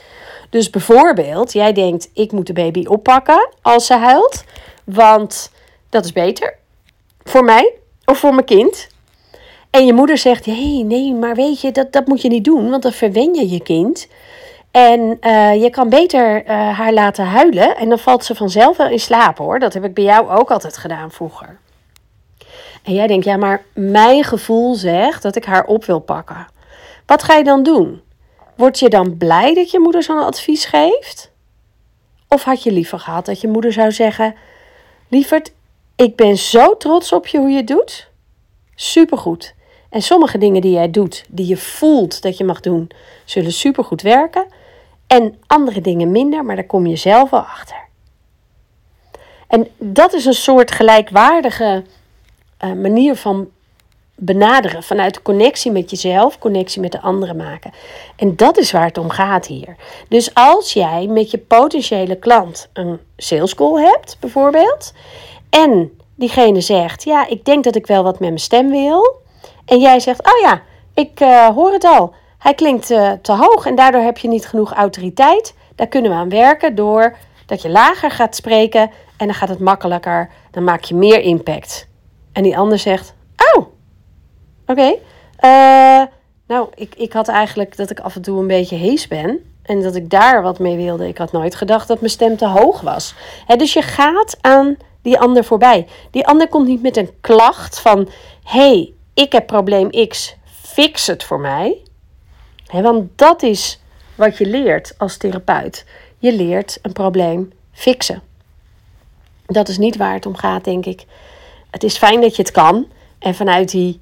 Dus 0.53 0.71
bijvoorbeeld, 0.71 1.53
jij 1.53 1.73
denkt 1.73 2.11
ik 2.15 2.33
moet 2.33 2.47
de 2.47 2.53
baby 2.53 2.87
oppakken 2.87 3.49
als 3.63 3.87
ze 3.87 3.95
huilt. 3.95 4.45
Want 4.85 5.53
dat 5.89 6.05
is 6.05 6.13
beter 6.13 6.55
voor 7.25 7.45
mij 7.45 7.73
of 8.05 8.19
voor 8.19 8.35
mijn 8.35 8.47
kind. 8.47 8.89
En 9.71 9.87
je 9.87 9.93
moeder 9.93 10.19
zegt: 10.19 10.45
hey, 10.45 10.83
nee, 10.87 11.15
maar 11.15 11.35
weet 11.35 11.61
je, 11.61 11.73
dat, 11.73 11.93
dat 11.93 12.07
moet 12.07 12.23
je 12.23 12.29
niet 12.29 12.45
doen, 12.45 12.71
want 12.71 12.83
dan 12.83 12.93
verwen 12.93 13.35
je 13.35 13.49
je 13.49 13.63
kind. 13.63 14.09
En 14.71 15.19
uh, 15.21 15.63
je 15.63 15.71
kan 15.71 15.89
beter 15.89 16.43
uh, 16.45 16.79
haar 16.79 16.93
laten 16.93 17.25
huilen 17.25 17.77
en 17.77 17.89
dan 17.89 17.99
valt 17.99 18.25
ze 18.25 18.35
vanzelf 18.35 18.77
wel 18.77 18.89
in 18.89 19.01
slaap 19.01 19.39
hoor. 19.39 19.59
Dat 19.59 19.75
heb 19.75 19.85
ik 19.85 19.95
bij 19.95 20.05
jou 20.05 20.31
ook 20.31 20.51
altijd 20.51 20.77
gedaan 20.77 21.11
vroeger. 21.11 21.59
En 22.83 22.95
jij 22.95 23.07
denkt: 23.07 23.25
ja, 23.25 23.37
maar 23.37 23.65
mijn 23.75 24.25
gevoel 24.25 24.75
zegt 24.75 25.23
dat 25.23 25.37
ik 25.37 25.45
haar 25.45 25.65
op 25.65 25.85
wil 25.85 26.01
pakken. 26.01 26.47
Wat 27.07 27.23
ga 27.23 27.37
je 27.37 27.45
dan 27.45 27.63
doen? 27.63 28.03
Word 28.55 28.79
je 28.79 28.89
dan 28.89 29.17
blij 29.17 29.55
dat 29.55 29.71
je 29.71 29.81
moeder 29.81 30.03
zo'n 30.03 30.25
advies 30.25 30.65
geeft? 30.65 31.31
Of 32.29 32.43
had 32.43 32.63
je 32.63 32.73
liever 32.73 32.99
gehad 32.99 33.27
dat 33.27 33.41
je 33.41 33.49
moeder 33.49 33.73
zou 33.73 33.93
zeggen: 33.93 34.35
Lieverd, 35.09 35.53
ik 35.97 36.17
ben 36.17 36.37
zo 36.37 36.77
trots 36.77 37.13
op 37.13 37.27
je 37.27 37.39
hoe 37.39 37.51
je 37.51 37.57
het 37.57 37.67
doet. 37.67 38.11
Supergoed. 38.75 39.55
En 39.91 40.03
sommige 40.03 40.39
dingen 40.39 40.61
die 40.61 40.73
jij 40.73 40.91
doet, 40.91 41.25
die 41.29 41.47
je 41.47 41.57
voelt 41.57 42.23
dat 42.23 42.37
je 42.37 42.45
mag 42.45 42.61
doen, 42.61 42.91
zullen 43.25 43.53
supergoed 43.53 44.03
werken. 44.03 44.47
En 45.07 45.39
andere 45.47 45.81
dingen 45.81 46.11
minder, 46.11 46.45
maar 46.45 46.57
daar 46.57 46.65
kom 46.65 46.87
je 46.87 46.97
zelf 46.97 47.31
wel 47.31 47.41
achter. 47.41 47.77
En 49.49 49.69
dat 49.79 50.13
is 50.13 50.25
een 50.25 50.35
soort 50.35 50.71
gelijkwaardige 50.71 51.85
uh, 52.65 52.73
manier 52.73 53.17
van 53.17 53.51
benaderen. 54.25 54.83
Vanuit 54.83 55.23
connectie 55.23 55.73
met 55.73 55.91
jezelf, 55.91 56.39
connectie 56.39 56.81
met 56.81 56.93
de 56.93 57.01
anderen 57.01 57.37
maken. 57.37 57.71
En 58.17 58.37
dat 58.37 58.59
is 58.59 58.73
waar 58.73 58.85
het 58.85 58.99
om 58.99 59.11
gaat 59.11 59.47
hier. 59.47 59.77
Dus 60.09 60.35
als 60.35 60.73
jij 60.73 61.07
met 61.07 61.31
je 61.31 61.39
potentiële 61.39 62.17
klant 62.17 62.69
een 62.73 63.01
sales 63.17 63.55
call 63.55 63.83
hebt, 63.83 64.17
bijvoorbeeld. 64.21 64.93
En 65.51 65.91
diegene 66.15 66.61
zegt: 66.61 67.05
Ja, 67.05 67.27
ik 67.29 67.45
denk 67.45 67.65
dat 67.65 67.77
ik 67.77 67.87
wel 67.87 68.03
wat 68.03 68.19
met 68.19 68.29
mijn 68.29 68.39
stem 68.39 68.71
wil. 68.71 69.21
En 69.65 69.81
jij 69.81 70.01
zegt: 70.01 70.21
Oh 70.21 70.41
ja, 70.41 70.63
ik 70.95 71.21
uh, 71.21 71.47
hoor 71.47 71.73
het 71.73 71.85
al. 71.85 72.15
Hij 72.39 72.55
klinkt 72.55 72.91
uh, 72.91 73.13
te 73.23 73.33
hoog 73.33 73.67
en 73.67 73.75
daardoor 73.75 74.03
heb 74.03 74.19
je 74.19 74.29
niet 74.29 74.47
genoeg 74.47 74.73
autoriteit. 74.73 75.55
Daar 75.75 75.87
kunnen 75.87 76.11
we 76.11 76.17
aan 76.17 76.29
werken 76.29 76.75
door 76.75 77.17
dat 77.47 77.63
je 77.63 77.71
lager 77.71 78.11
gaat 78.11 78.37
spreken 78.37 78.91
en 79.17 79.27
dan 79.27 79.35
gaat 79.35 79.49
het 79.49 79.59
makkelijker. 79.59 80.31
Dan 80.51 80.65
maak 80.65 80.85
je 80.85 80.95
meer 80.95 81.21
impact. 81.21 81.89
En 82.33 82.43
die 82.43 82.59
ander 82.59 82.79
zegt: 82.79 83.15
oké. 84.73 84.95
Uh, 85.45 86.03
nou, 86.47 86.69
ik, 86.75 86.95
ik 86.95 87.13
had 87.13 87.29
eigenlijk 87.29 87.77
dat 87.77 87.91
ik 87.91 88.01
af 88.01 88.17
en 88.17 88.23
toe 88.23 88.41
een 88.41 88.47
beetje 88.47 88.77
hees 88.77 89.09
ben. 89.09 89.41
En 89.63 89.83
dat 89.83 89.95
ik 89.95 90.11
daar 90.11 90.43
wat 90.43 90.59
mee 90.59 90.77
wilde. 90.77 91.09
Ik 91.09 91.19
had 91.19 91.33
nooit 91.33 91.55
gedacht 91.55 91.89
dat 91.89 92.01
mijn 92.01 92.13
stem 92.13 92.37
te 92.37 92.47
hoog 92.47 92.81
was. 92.81 93.15
dus 93.57 93.73
je 93.73 93.83
gaat 93.83 94.37
aan 94.41 94.77
die 95.03 95.19
ander 95.19 95.45
voorbij. 95.45 95.87
Die 96.11 96.27
ander 96.27 96.49
komt 96.49 96.67
niet 96.67 96.83
met 96.83 96.97
een 96.97 97.11
klacht 97.21 97.81
van: 97.81 98.09
hey, 98.45 98.93
ik 99.15 99.33
heb 99.33 99.47
probleem 99.47 100.09
X, 100.09 100.37
fix 100.45 101.07
het 101.07 101.25
voor 101.25 101.41
mij. 101.41 101.77
want 102.73 103.19
dat 103.19 103.43
is 103.43 103.81
wat 104.15 104.39
je 104.39 104.47
leert 104.47 104.95
als 104.99 105.17
therapeut. 105.17 105.85
Je 106.19 106.33
leert 106.33 106.79
een 106.83 106.93
probleem 106.93 107.53
fixen. 107.73 108.23
Dat 109.47 109.69
is 109.69 109.79
niet 109.79 109.97
waar 109.97 110.15
het 110.15 110.27
om 110.27 110.37
gaat, 110.37 110.65
denk 110.65 110.87
ik. 110.87 111.05
Het 111.71 111.83
is 111.83 111.99
fijn 111.99 112.21
dat 112.21 112.37
je 112.37 112.43
het 112.43 112.51
kan. 112.51 112.87
En 113.19 113.35
vanuit 113.35 113.71
die 113.71 114.01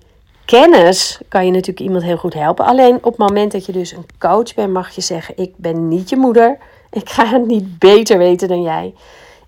kennis 0.51 1.21
kan 1.29 1.45
je 1.45 1.51
natuurlijk 1.51 1.81
iemand 1.81 2.03
heel 2.03 2.17
goed 2.17 2.35
helpen. 2.35 2.65
Alleen 2.65 2.97
op 2.97 3.05
het 3.05 3.17
moment 3.17 3.53
dat 3.53 3.67
je 3.67 3.73
dus 3.73 3.93
een 3.93 4.07
coach 4.19 4.55
bent, 4.55 4.73
mag 4.73 4.91
je 4.91 5.01
zeggen: 5.01 5.37
Ik 5.37 5.53
ben 5.57 5.89
niet 5.89 6.09
je 6.09 6.17
moeder. 6.17 6.59
Ik 6.91 7.09
ga 7.09 7.27
het 7.27 7.47
niet 7.47 7.79
beter 7.79 8.19
weten 8.19 8.49
dan 8.49 8.63
jij. 8.63 8.95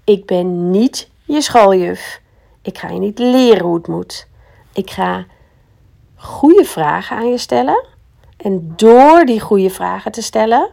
Ik 0.04 0.26
ben 0.26 0.70
niet 0.70 1.10
je 1.24 1.40
schooljuf. 1.40 2.20
Ik 2.62 2.78
ga 2.78 2.88
je 2.88 2.98
niet 2.98 3.18
leren 3.18 3.64
hoe 3.64 3.74
het 3.74 3.86
moet. 3.86 4.26
Ik 4.72 4.90
ga 4.90 5.26
goede 6.16 6.64
vragen 6.64 7.16
aan 7.16 7.30
je 7.30 7.38
stellen. 7.38 7.84
En 8.36 8.72
door 8.76 9.24
die 9.24 9.40
goede 9.40 9.70
vragen 9.70 10.12
te 10.12 10.22
stellen, 10.22 10.70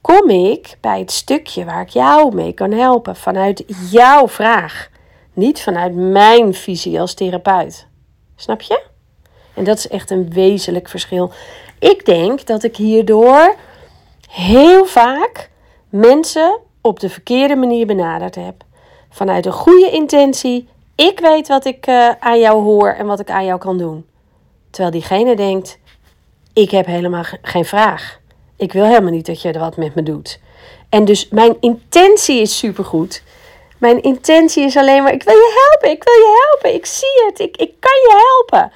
kom 0.00 0.30
ik 0.30 0.76
bij 0.80 0.98
het 0.98 1.12
stukje 1.12 1.64
waar 1.64 1.80
ik 1.80 1.88
jou 1.88 2.34
mee 2.34 2.52
kan 2.52 2.72
helpen. 2.72 3.16
Vanuit 3.16 3.64
jouw 3.90 4.28
vraag. 4.28 4.88
Niet 5.32 5.62
vanuit 5.62 5.94
mijn 5.94 6.54
visie 6.54 7.00
als 7.00 7.14
therapeut. 7.14 7.86
Snap 8.36 8.60
je? 8.60 8.92
En 9.54 9.64
dat 9.64 9.78
is 9.78 9.88
echt 9.88 10.10
een 10.10 10.30
wezenlijk 10.30 10.88
verschil. 10.88 11.32
Ik 11.78 12.04
denk 12.04 12.46
dat 12.46 12.62
ik 12.62 12.76
hierdoor 12.76 13.54
heel 14.30 14.84
vaak 14.84 15.50
mensen 15.88 16.58
op 16.80 17.00
de 17.00 17.08
verkeerde 17.08 17.56
manier 17.56 17.86
benaderd 17.86 18.34
heb. 18.34 18.54
Vanuit 19.10 19.46
een 19.46 19.52
goede 19.52 19.90
intentie. 19.90 20.68
Ik 20.94 21.20
weet 21.20 21.48
wat 21.48 21.64
ik 21.64 21.86
uh, 21.86 22.08
aan 22.20 22.40
jou 22.40 22.62
hoor 22.62 22.88
en 22.88 23.06
wat 23.06 23.20
ik 23.20 23.30
aan 23.30 23.44
jou 23.44 23.58
kan 23.58 23.78
doen. 23.78 24.06
Terwijl 24.70 24.92
diegene 24.92 25.36
denkt: 25.36 25.78
ik 26.52 26.70
heb 26.70 26.86
helemaal 26.86 27.24
geen 27.42 27.64
vraag. 27.64 28.18
Ik 28.56 28.72
wil 28.72 28.84
helemaal 28.84 29.10
niet 29.10 29.26
dat 29.26 29.42
je 29.42 29.52
er 29.52 29.60
wat 29.60 29.76
met 29.76 29.94
me 29.94 30.02
doet. 30.02 30.40
En 30.88 31.04
dus 31.04 31.28
mijn 31.28 31.56
intentie 31.60 32.40
is 32.40 32.58
supergoed. 32.58 33.22
Mijn 33.78 34.02
intentie 34.02 34.64
is 34.64 34.76
alleen 34.76 35.02
maar: 35.02 35.12
ik 35.12 35.22
wil 35.22 35.34
je 35.34 35.68
helpen, 35.70 35.90
ik 35.96 36.04
wil 36.04 36.14
je 36.14 36.48
helpen, 36.50 36.74
ik 36.74 36.86
zie 36.86 37.24
het, 37.26 37.38
ik, 37.38 37.56
ik 37.56 37.72
kan 37.80 37.92
je 37.92 38.22
helpen. 38.26 38.72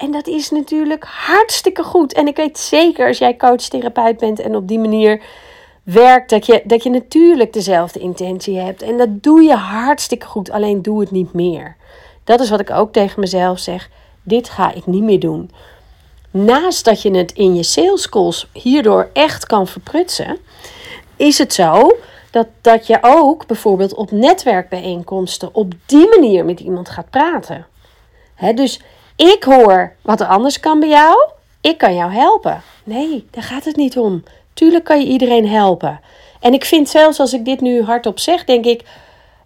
En 0.00 0.10
dat 0.10 0.26
is 0.26 0.50
natuurlijk 0.50 1.04
hartstikke 1.04 1.82
goed. 1.82 2.12
En 2.12 2.26
ik 2.26 2.36
weet 2.36 2.58
zeker 2.58 3.06
als 3.06 3.18
jij 3.18 3.36
coach-therapeut 3.36 4.18
bent 4.18 4.40
en 4.40 4.56
op 4.56 4.68
die 4.68 4.78
manier 4.78 5.22
werkt, 5.82 6.30
dat 6.30 6.46
je, 6.46 6.62
dat 6.64 6.82
je 6.82 6.90
natuurlijk 6.90 7.52
dezelfde 7.52 7.98
intentie 7.98 8.58
hebt. 8.58 8.82
En 8.82 8.96
dat 8.98 9.22
doe 9.22 9.42
je 9.42 9.54
hartstikke 9.54 10.26
goed, 10.26 10.50
alleen 10.50 10.82
doe 10.82 11.00
het 11.00 11.10
niet 11.10 11.32
meer. 11.32 11.76
Dat 12.24 12.40
is 12.40 12.50
wat 12.50 12.60
ik 12.60 12.70
ook 12.70 12.92
tegen 12.92 13.20
mezelf 13.20 13.58
zeg. 13.58 13.90
Dit 14.22 14.48
ga 14.48 14.74
ik 14.74 14.86
niet 14.86 15.02
meer 15.02 15.20
doen. 15.20 15.50
Naast 16.30 16.84
dat 16.84 17.02
je 17.02 17.10
het 17.16 17.32
in 17.32 17.54
je 17.54 17.62
sales 17.62 18.08
calls 18.08 18.48
hierdoor 18.52 19.10
echt 19.12 19.46
kan 19.46 19.66
verprutsen, 19.66 20.38
is 21.16 21.38
het 21.38 21.54
zo 21.54 21.96
dat, 22.30 22.46
dat 22.60 22.86
je 22.86 22.98
ook 23.00 23.46
bijvoorbeeld 23.46 23.94
op 23.94 24.10
netwerkbijeenkomsten 24.10 25.54
op 25.54 25.72
die 25.86 26.08
manier 26.08 26.44
met 26.44 26.60
iemand 26.60 26.88
gaat 26.88 27.10
praten. 27.10 27.66
He, 28.34 28.52
dus 28.54 28.80
ik 29.20 29.42
hoor 29.44 29.92
wat 30.02 30.20
er 30.20 30.26
anders 30.26 30.60
kan 30.60 30.80
bij 30.80 30.88
jou. 30.88 31.28
Ik 31.60 31.78
kan 31.78 31.94
jou 31.94 32.12
helpen. 32.12 32.62
Nee, 32.84 33.26
daar 33.30 33.42
gaat 33.42 33.64
het 33.64 33.76
niet 33.76 33.98
om. 33.98 34.24
Tuurlijk 34.54 34.84
kan 34.84 35.00
je 35.00 35.06
iedereen 35.06 35.48
helpen. 35.48 36.00
En 36.40 36.52
ik 36.52 36.64
vind 36.64 36.88
zelfs 36.88 37.20
als 37.20 37.32
ik 37.32 37.44
dit 37.44 37.60
nu 37.60 37.82
hardop 37.82 38.18
zeg, 38.18 38.44
denk 38.44 38.64
ik. 38.64 38.82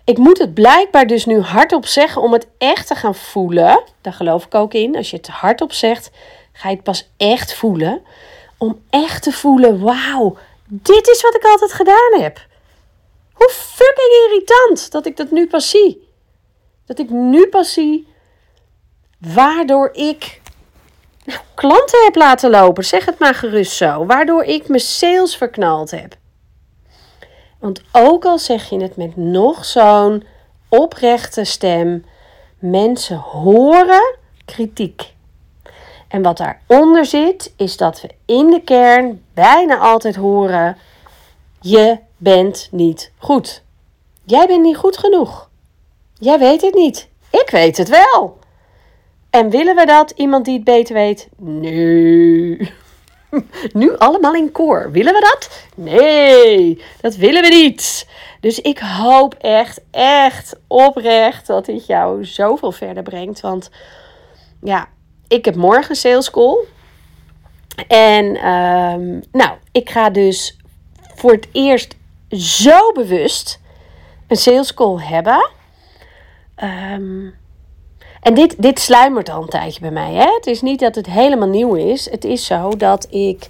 Ik 0.05 0.19
moet 0.19 0.39
het 0.39 0.55
blijkbaar 0.55 1.07
dus 1.07 1.25
nu 1.25 1.41
hardop 1.41 1.87
zeggen 1.87 2.23
om 2.23 2.33
het 2.33 2.47
echt 2.59 2.87
te 2.87 2.95
gaan 2.95 3.15
voelen. 3.15 3.83
Daar 4.01 4.13
geloof 4.13 4.45
ik 4.45 4.55
ook 4.55 4.75
in. 4.75 4.97
Als 4.97 5.11
je 5.11 5.17
het 5.17 5.29
hardop 5.29 5.73
zegt, 5.73 6.11
ga 6.53 6.69
je 6.69 6.75
het 6.75 6.85
pas 6.85 7.09
echt 7.17 7.55
voelen. 7.55 8.03
Om 8.59 8.81
echt 8.91 9.23
te 9.23 9.33
voelen: 9.33 9.81
wauw, 9.81 10.37
dit 10.69 11.09
is 11.09 11.23
wat 11.23 11.35
ik 11.35 11.45
altijd 11.45 11.73
gedaan 11.73 12.21
heb. 12.21 12.47
Hoe 13.33 13.51
fucking 13.51 14.27
irritant 14.27 14.91
dat 14.91 15.07
ik 15.07 15.17
dat 15.17 15.31
nu 15.31 15.47
pas 15.47 15.71
zie. 15.71 16.09
Dat 16.87 16.99
ik 16.99 17.11
nu 17.11 17.47
pas 17.47 17.73
zie 17.73 18.13
waardoor 19.19 19.91
ik 19.93 20.41
nou, 21.25 21.41
klanten 21.55 22.05
heb 22.05 22.15
laten 22.15 22.51
lopen. 22.51 22.85
Zeg 22.85 23.05
het 23.05 23.19
maar 23.19 23.35
gerust 23.35 23.73
zo. 23.73 24.07
Waardoor 24.07 24.43
ik 24.45 24.69
mijn 24.69 24.81
sales 24.81 25.37
verknald 25.37 25.91
heb. 25.91 26.17
Want 27.59 27.83
ook 27.93 28.25
al 28.25 28.39
zeg 28.39 28.71
je 28.71 28.83
het 28.83 28.97
met 28.97 29.17
nog 29.17 29.65
zo'n 29.65 30.25
oprechte 30.69 31.45
stem, 31.45 32.05
mensen 32.59 33.17
horen 33.17 34.17
kritiek. 34.45 35.13
En 36.09 36.23
wat 36.23 36.37
daaronder 36.37 37.07
zit, 37.07 37.53
is 37.57 37.77
dat 37.77 38.01
we 38.01 38.09
in 38.25 38.51
de 38.51 38.61
kern 38.61 39.25
bijna 39.35 39.79
altijd 39.79 40.17
horen: 40.17 40.77
je 41.61 41.99
bent 42.17 42.69
niet 42.71 43.13
goed. 43.19 43.63
Jij 44.25 44.47
bent 44.47 44.63
niet 44.63 44.77
goed 44.77 44.97
genoeg. 44.97 45.49
Jij 46.19 46.39
weet 46.39 46.63
het 46.63 46.75
niet. 46.75 47.09
Ik 47.31 47.51
weet 47.51 47.77
het 47.77 47.89
wel. 47.89 48.39
En 49.35 49.51
willen 49.51 49.77
we 49.77 49.87
dat? 49.87 50.11
Iemand 50.11 50.45
die 50.45 50.55
het 50.55 50.65
beter 50.65 50.95
weet? 50.95 51.29
Nee. 51.37 52.73
Nu 53.73 53.97
allemaal 53.97 54.35
in 54.35 54.53
koor. 54.53 54.91
Willen 54.91 55.15
we 55.15 55.21
dat? 55.21 55.67
Nee, 55.77 56.83
dat 57.01 57.17
willen 57.17 57.43
we 57.43 57.49
niet. 57.49 58.09
Dus 58.41 58.61
ik 58.61 58.79
hoop 58.79 59.35
echt, 59.35 59.81
echt 59.91 60.57
oprecht 60.67 61.47
dat 61.47 61.65
dit 61.65 61.87
jou 61.87 62.25
zoveel 62.25 62.73
verder 62.73 63.03
brengt. 63.03 63.41
Want 63.41 63.71
ja, 64.63 64.89
ik 65.29 65.45
heb 65.45 65.55
morgen 65.55 65.97
sales 65.97 66.31
call. 66.31 66.59
En 67.89 68.49
um, 68.49 69.23
nou, 69.33 69.51
ik 69.73 69.91
ga 69.91 70.11
dus 70.11 70.59
voor 71.15 71.33
het 71.33 71.49
eerst 71.53 71.97
zo 72.39 72.93
bewust 72.93 73.61
een 74.29 74.37
sales 74.37 74.75
call 74.75 74.99
hebben. 74.99 75.51
Um, 76.63 77.35
en 78.25 78.35
dit, 78.35 78.55
dit 78.59 78.81
sluimert 78.81 79.31
al 79.31 79.43
een 79.43 79.49
tijdje 79.49 79.81
bij 79.81 79.91
mij. 79.91 80.13
Hè? 80.13 80.27
Het 80.37 80.47
is 80.47 80.61
niet 80.61 80.81
dat 80.81 80.95
het 80.95 81.07
helemaal 81.07 81.49
nieuw 81.49 81.75
is. 81.75 82.11
Het 82.11 82.25
is 82.25 82.47
zo 82.47 82.77
dat 82.77 83.07
ik 83.11 83.49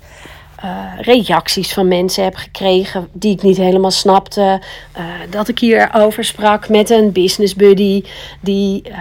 uh, 0.65 0.71
reacties 1.01 1.73
van 1.73 1.89
mensen 1.89 2.25
heb 2.25 2.35
gekregen 2.35 3.09
die 3.13 3.33
ik 3.33 3.43
niet 3.43 3.57
helemaal 3.57 3.91
snapte. 3.91 4.61
Uh, 4.99 5.05
dat 5.31 5.49
ik 5.49 5.59
hierover 5.59 6.25
sprak 6.25 6.69
met 6.69 6.91
een 6.91 7.13
business 7.13 7.55
buddy 7.55 8.03
die 8.41 8.83
uh, 8.89 8.97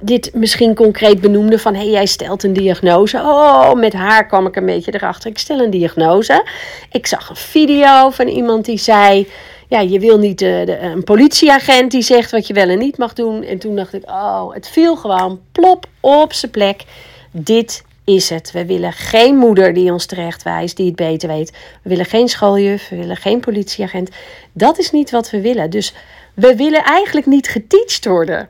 dit 0.00 0.30
misschien 0.34 0.74
concreet 0.74 1.20
benoemde 1.20 1.58
van... 1.58 1.74
hey, 1.74 1.90
jij 1.90 2.06
stelt 2.06 2.42
een 2.42 2.52
diagnose. 2.52 3.16
Oh, 3.18 3.72
met 3.72 3.92
haar 3.92 4.26
kwam 4.26 4.46
ik 4.46 4.56
een 4.56 4.66
beetje 4.66 4.94
erachter. 4.94 5.30
Ik 5.30 5.38
stel 5.38 5.58
een 5.58 5.70
diagnose. 5.70 6.46
Ik 6.90 7.06
zag 7.06 7.28
een 7.28 7.36
video 7.36 8.10
van 8.10 8.26
iemand 8.26 8.64
die 8.64 8.78
zei 8.78 9.28
ja, 9.68 9.80
je 9.80 10.00
wil 10.00 10.18
niet 10.18 10.38
de, 10.38 10.78
een 10.80 11.04
politieagent 11.04 11.90
die 11.90 12.02
zegt 12.02 12.30
wat 12.30 12.46
je 12.46 12.54
wel 12.54 12.68
en 12.68 12.78
niet 12.78 12.98
mag 12.98 13.12
doen. 13.12 13.42
En 13.42 13.58
toen 13.58 13.76
dacht 13.76 13.92
ik, 13.92 14.10
oh, 14.10 14.54
het 14.54 14.68
viel 14.68 14.96
gewoon 14.96 15.40
plop 15.52 15.86
op 16.00 16.32
zijn 16.32 16.50
plek. 16.50 16.84
Dit 17.30 17.84
is 18.04 18.30
het. 18.30 18.52
We 18.52 18.66
willen 18.66 18.92
geen 18.92 19.36
moeder 19.36 19.74
die 19.74 19.92
ons 19.92 20.06
terecht 20.06 20.42
wijst, 20.42 20.76
die 20.76 20.86
het 20.86 20.96
beter 20.96 21.28
weet. 21.28 21.50
We 21.82 21.88
willen 21.88 22.04
geen 22.04 22.28
schooljuf, 22.28 22.88
we 22.88 22.96
willen 22.96 23.16
geen 23.16 23.40
politieagent. 23.40 24.10
Dat 24.52 24.78
is 24.78 24.90
niet 24.90 25.10
wat 25.10 25.30
we 25.30 25.40
willen. 25.40 25.70
Dus 25.70 25.94
we 26.34 26.56
willen 26.56 26.84
eigenlijk 26.84 27.26
niet 27.26 27.48
geteacht 27.48 28.04
worden. 28.04 28.48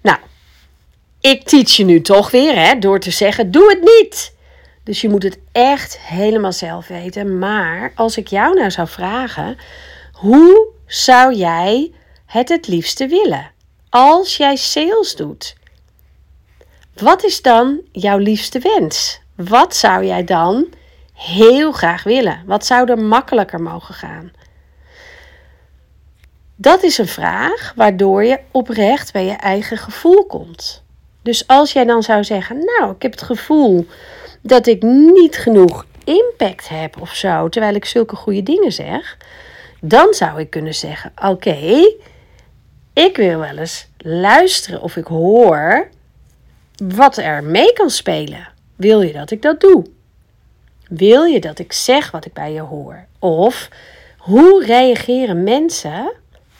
Nou, 0.00 0.18
ik 1.20 1.42
teach 1.42 1.70
je 1.70 1.84
nu 1.84 2.00
toch 2.00 2.30
weer, 2.30 2.54
hè, 2.54 2.78
door 2.78 3.00
te 3.00 3.10
zeggen: 3.10 3.50
doe 3.50 3.68
het 3.68 3.80
niet. 3.80 4.36
Dus 4.88 5.00
je 5.00 5.08
moet 5.08 5.22
het 5.22 5.38
echt 5.52 5.98
helemaal 5.98 6.52
zelf 6.52 6.86
weten. 6.86 7.38
Maar 7.38 7.92
als 7.94 8.16
ik 8.16 8.26
jou 8.28 8.54
nou 8.54 8.70
zou 8.70 8.88
vragen, 8.88 9.56
hoe 10.12 10.68
zou 10.86 11.34
jij 11.34 11.92
het 12.26 12.48
het 12.48 12.68
liefste 12.68 13.06
willen? 13.06 13.50
Als 13.88 14.36
jij 14.36 14.56
sales 14.56 15.16
doet, 15.16 15.56
wat 16.94 17.24
is 17.24 17.42
dan 17.42 17.80
jouw 17.92 18.18
liefste 18.18 18.58
wens? 18.58 19.20
Wat 19.34 19.76
zou 19.76 20.04
jij 20.04 20.24
dan 20.24 20.66
heel 21.12 21.72
graag 21.72 22.02
willen? 22.02 22.42
Wat 22.46 22.66
zou 22.66 22.90
er 22.90 22.98
makkelijker 22.98 23.60
mogen 23.60 23.94
gaan? 23.94 24.32
Dat 26.56 26.82
is 26.82 26.98
een 26.98 27.08
vraag 27.08 27.72
waardoor 27.76 28.24
je 28.24 28.40
oprecht 28.50 29.12
bij 29.12 29.24
je 29.24 29.36
eigen 29.36 29.78
gevoel 29.78 30.26
komt. 30.26 30.82
Dus 31.22 31.46
als 31.46 31.72
jij 31.72 31.84
dan 31.84 32.02
zou 32.02 32.24
zeggen: 32.24 32.58
Nou, 32.64 32.94
ik 32.94 33.02
heb 33.02 33.12
het 33.12 33.22
gevoel 33.22 33.86
dat 34.40 34.66
ik 34.66 34.82
niet 34.82 35.36
genoeg 35.36 35.86
impact 36.04 36.68
heb 36.68 37.00
of 37.00 37.14
zo, 37.14 37.48
terwijl 37.48 37.74
ik 37.74 37.84
zulke 37.84 38.16
goede 38.16 38.42
dingen 38.42 38.72
zeg, 38.72 39.16
dan 39.80 40.14
zou 40.14 40.40
ik 40.40 40.50
kunnen 40.50 40.74
zeggen: 40.74 41.12
Oké, 41.24 41.80
ik 42.92 43.16
wil 43.16 43.38
wel 43.38 43.56
eens 43.56 43.88
luisteren 43.98 44.82
of 44.82 44.96
ik 44.96 45.06
hoor 45.06 45.88
wat 46.84 47.16
er 47.16 47.44
mee 47.44 47.72
kan 47.72 47.90
spelen. 47.90 48.48
Wil 48.76 49.00
je 49.00 49.12
dat 49.12 49.30
ik 49.30 49.42
dat 49.42 49.60
doe? 49.60 49.84
Wil 50.88 51.24
je 51.24 51.40
dat 51.40 51.58
ik 51.58 51.72
zeg 51.72 52.10
wat 52.10 52.24
ik 52.24 52.32
bij 52.32 52.52
je 52.52 52.60
hoor? 52.60 53.06
Of 53.18 53.68
hoe 54.18 54.64
reageren 54.64 55.42
mensen 55.42 56.12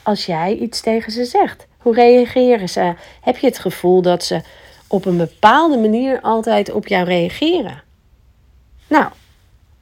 als 0.03 0.25
jij 0.25 0.55
iets 0.55 0.81
tegen 0.81 1.11
ze 1.11 1.25
zegt? 1.25 1.67
Hoe 1.77 1.93
reageren 1.93 2.69
ze? 2.69 2.93
Heb 3.21 3.37
je 3.37 3.47
het 3.47 3.59
gevoel 3.59 4.01
dat 4.01 4.23
ze 4.23 4.41
op 4.89 5.05
een 5.05 5.17
bepaalde 5.17 5.77
manier 5.77 6.19
altijd 6.21 6.71
op 6.71 6.87
jou 6.87 7.05
reageren? 7.05 7.83
Nou, 8.87 9.05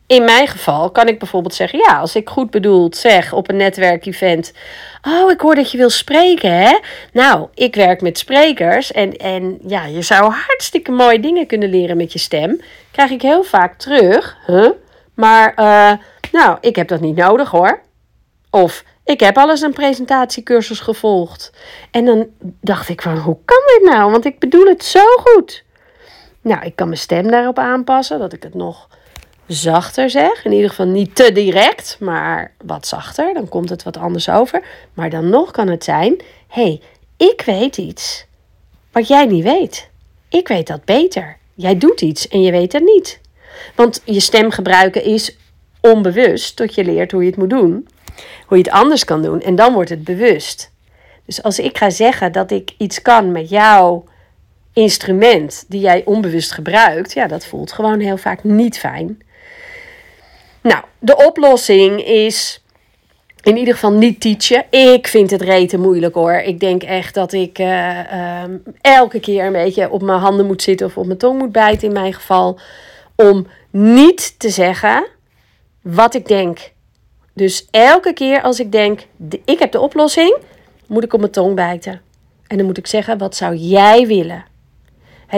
in 0.08 0.24
mijn 0.24 0.48
geval 0.48 0.92
kan 0.92 1.08
ik 1.08 1.20
bijvoorbeeld 1.20 1.54
zeggen: 1.54 1.80
ja, 1.80 2.00
als 2.00 2.16
ik 2.16 2.30
goed 2.30 2.50
bedoeld 2.50 2.98
zeg 2.98 3.34
op 3.34 3.50
een 3.50 3.58
netwerkevent. 3.58 4.54
Oh, 5.02 5.32
ik 5.32 5.42
hoor 5.42 5.56
dat 5.56 5.72
je 5.72 5.78
wil 5.78 5.90
spreken, 5.90 6.52
hè? 6.52 6.78
Nou, 7.14 7.48
ik 7.54 7.76
werk 7.76 8.02
met 8.02 8.18
sprekers 8.18 8.92
en, 8.92 9.18
en 9.18 9.58
ja, 9.68 9.86
je 9.86 10.02
zou 10.02 10.32
hartstikke 10.34 10.92
mooie 10.92 11.20
dingen 11.20 11.48
kunnen 11.48 11.70
leren 11.70 11.98
met 11.98 12.14
je 12.14 12.20
stem. 12.20 12.62
Krijg 12.92 13.12
ik 13.12 13.22
heel 13.22 13.44
vaak 13.44 13.78
terug. 13.78 14.38
Huh? 14.46 14.70
Maar, 15.14 15.54
uh, 15.60 15.92
nou, 16.32 16.58
ik 16.62 16.76
heb 16.76 16.88
dat 16.88 17.02
niet 17.02 17.16
nodig 17.16 17.50
hoor. 17.50 17.82
Of 18.50 18.84
ik 19.08 19.20
heb 19.20 19.38
alles 19.38 19.62
een 19.62 19.74
presentatiecursus 19.74 20.80
gevolgd. 20.80 21.52
En 21.92 22.06
dan 22.06 22.28
dacht 22.62 22.90
ik 22.90 23.02
van, 23.02 23.18
hoe 23.18 23.38
kan 23.46 23.62
dit 23.66 23.92
nou? 23.92 24.12
Want 24.12 24.26
ik 24.26 24.40
bedoel 24.40 24.66
het 24.66 24.84
zo 24.84 25.06
goed. 25.24 25.64
Nou, 26.42 26.66
ik 26.66 26.76
kan 26.76 26.88
mijn 26.88 27.00
stem 27.00 27.32
daarop 27.32 27.60
aanpassen, 27.60 28.20
dat 28.20 28.34
ik 28.34 28.44
het 28.44 28.54
nog 28.54 28.88
zachter 29.46 30.10
zeg. 30.10 30.46
In 30.46 30.52
ieder 30.52 30.70
geval 30.70 30.86
niet 30.86 31.16
te 31.16 31.32
direct, 31.32 31.98
maar 32.00 32.52
wat 32.66 32.88
zachter. 32.88 33.34
Dan 33.34 33.50
komt 33.50 33.70
het 33.70 33.84
wat 33.84 33.98
anders 33.98 34.30
over. 34.30 34.64
Maar 34.94 35.10
dan 35.10 35.30
nog 35.30 35.52
kan 35.52 35.68
het 35.68 35.84
zijn: 35.84 36.22
hey, 36.48 36.82
ik 37.18 37.42
weet 37.46 37.78
iets 37.78 38.26
wat 38.92 39.08
jij 39.08 39.26
niet 39.26 39.44
weet. 39.44 39.90
Ik 40.30 40.48
weet 40.48 40.68
dat 40.68 40.86
beter. 40.86 41.38
Jij 41.54 41.78
doet 41.78 42.02
iets 42.02 42.28
en 42.28 42.42
je 42.42 42.52
weet 42.52 42.74
het 42.74 42.84
niet. 42.84 43.20
Want 43.76 44.02
je 44.04 44.20
stem 44.20 44.52
gebruiken 44.52 45.04
is 45.04 45.38
onbewust 45.82 46.56
tot 46.56 46.76
je 46.76 46.84
leert 46.84 47.12
hoe 47.12 47.22
je 47.22 47.30
het 47.30 47.38
moet 47.38 47.50
doen. 47.50 47.88
Hoe 48.48 48.58
je 48.58 48.64
het 48.64 48.74
anders 48.74 49.04
kan 49.06 49.22
doen. 49.22 49.42
En 49.42 49.56
dan 49.56 49.74
wordt 49.74 49.90
het 49.90 50.04
bewust. 50.04 50.72
Dus 51.26 51.44
als 51.44 51.60
ik 51.60 51.78
ga 51.78 51.90
zeggen 51.90 52.32
dat 52.32 52.52
ik 52.52 52.74
iets 52.78 53.02
kan 53.02 53.32
met 53.32 53.50
jouw 53.50 54.04
instrument 54.74 55.66
die 55.68 55.80
jij 55.80 56.02
onbewust 56.06 56.52
gebruikt, 56.52 57.14
ja, 57.14 57.28
dat 57.28 57.46
voelt 57.46 57.72
gewoon 57.72 58.00
heel 58.00 58.18
vaak 58.18 58.44
niet 58.44 58.80
fijn. 58.80 59.22
Nou, 60.62 60.84
de 61.00 61.26
oplossing 61.26 62.06
is 62.06 62.64
in 63.42 63.58
ieder 63.58 63.74
geval 63.74 63.92
niet 63.92 64.22
teachen. 64.22 64.66
Ik 64.70 65.08
vind 65.08 65.32
het 65.32 65.42
rete 65.42 65.78
moeilijk 65.78 66.16
hoor. 66.16 66.34
Ik 66.34 66.60
denk 66.60 66.84
echt 66.84 67.14
dat 67.14 67.34
ik 67.34 67.60
uh, 67.60 67.98
uh, 68.14 68.44
elke 68.82 69.20
keer 69.20 69.46
een 69.46 69.52
beetje 69.52 69.90
op 69.90 70.02
mijn 70.02 70.20
handen 70.20 70.46
moet 70.46 70.62
zitten 70.62 70.88
of 70.88 70.98
op 70.98 71.06
mijn 71.06 71.18
tong 71.18 71.40
moet 71.40 71.52
bijten 71.52 71.88
in 71.88 71.94
mijn 71.94 72.14
geval. 72.14 72.60
Om 73.16 73.48
niet 73.72 74.40
te 74.40 74.50
zeggen 74.50 75.08
wat 75.82 76.16
ik 76.16 76.28
denk. 76.28 76.72
Dus 77.38 77.68
elke 77.72 78.14
keer 78.14 78.42
als 78.42 78.60
ik 78.60 78.72
denk, 78.72 79.06
ik 79.46 79.60
heb 79.60 79.72
de 79.72 79.80
oplossing, 79.80 80.38
moet 80.88 81.04
ik 81.04 81.14
op 81.14 81.20
mijn 81.20 81.32
tong 81.32 81.56
bijten. 81.56 82.02
En 82.48 82.58
dan 82.58 82.66
moet 82.66 82.78
ik 82.78 82.88
zeggen, 82.88 83.18
wat 83.18 83.36
zou 83.36 83.56
jij 83.56 84.08
willen? 84.08 84.46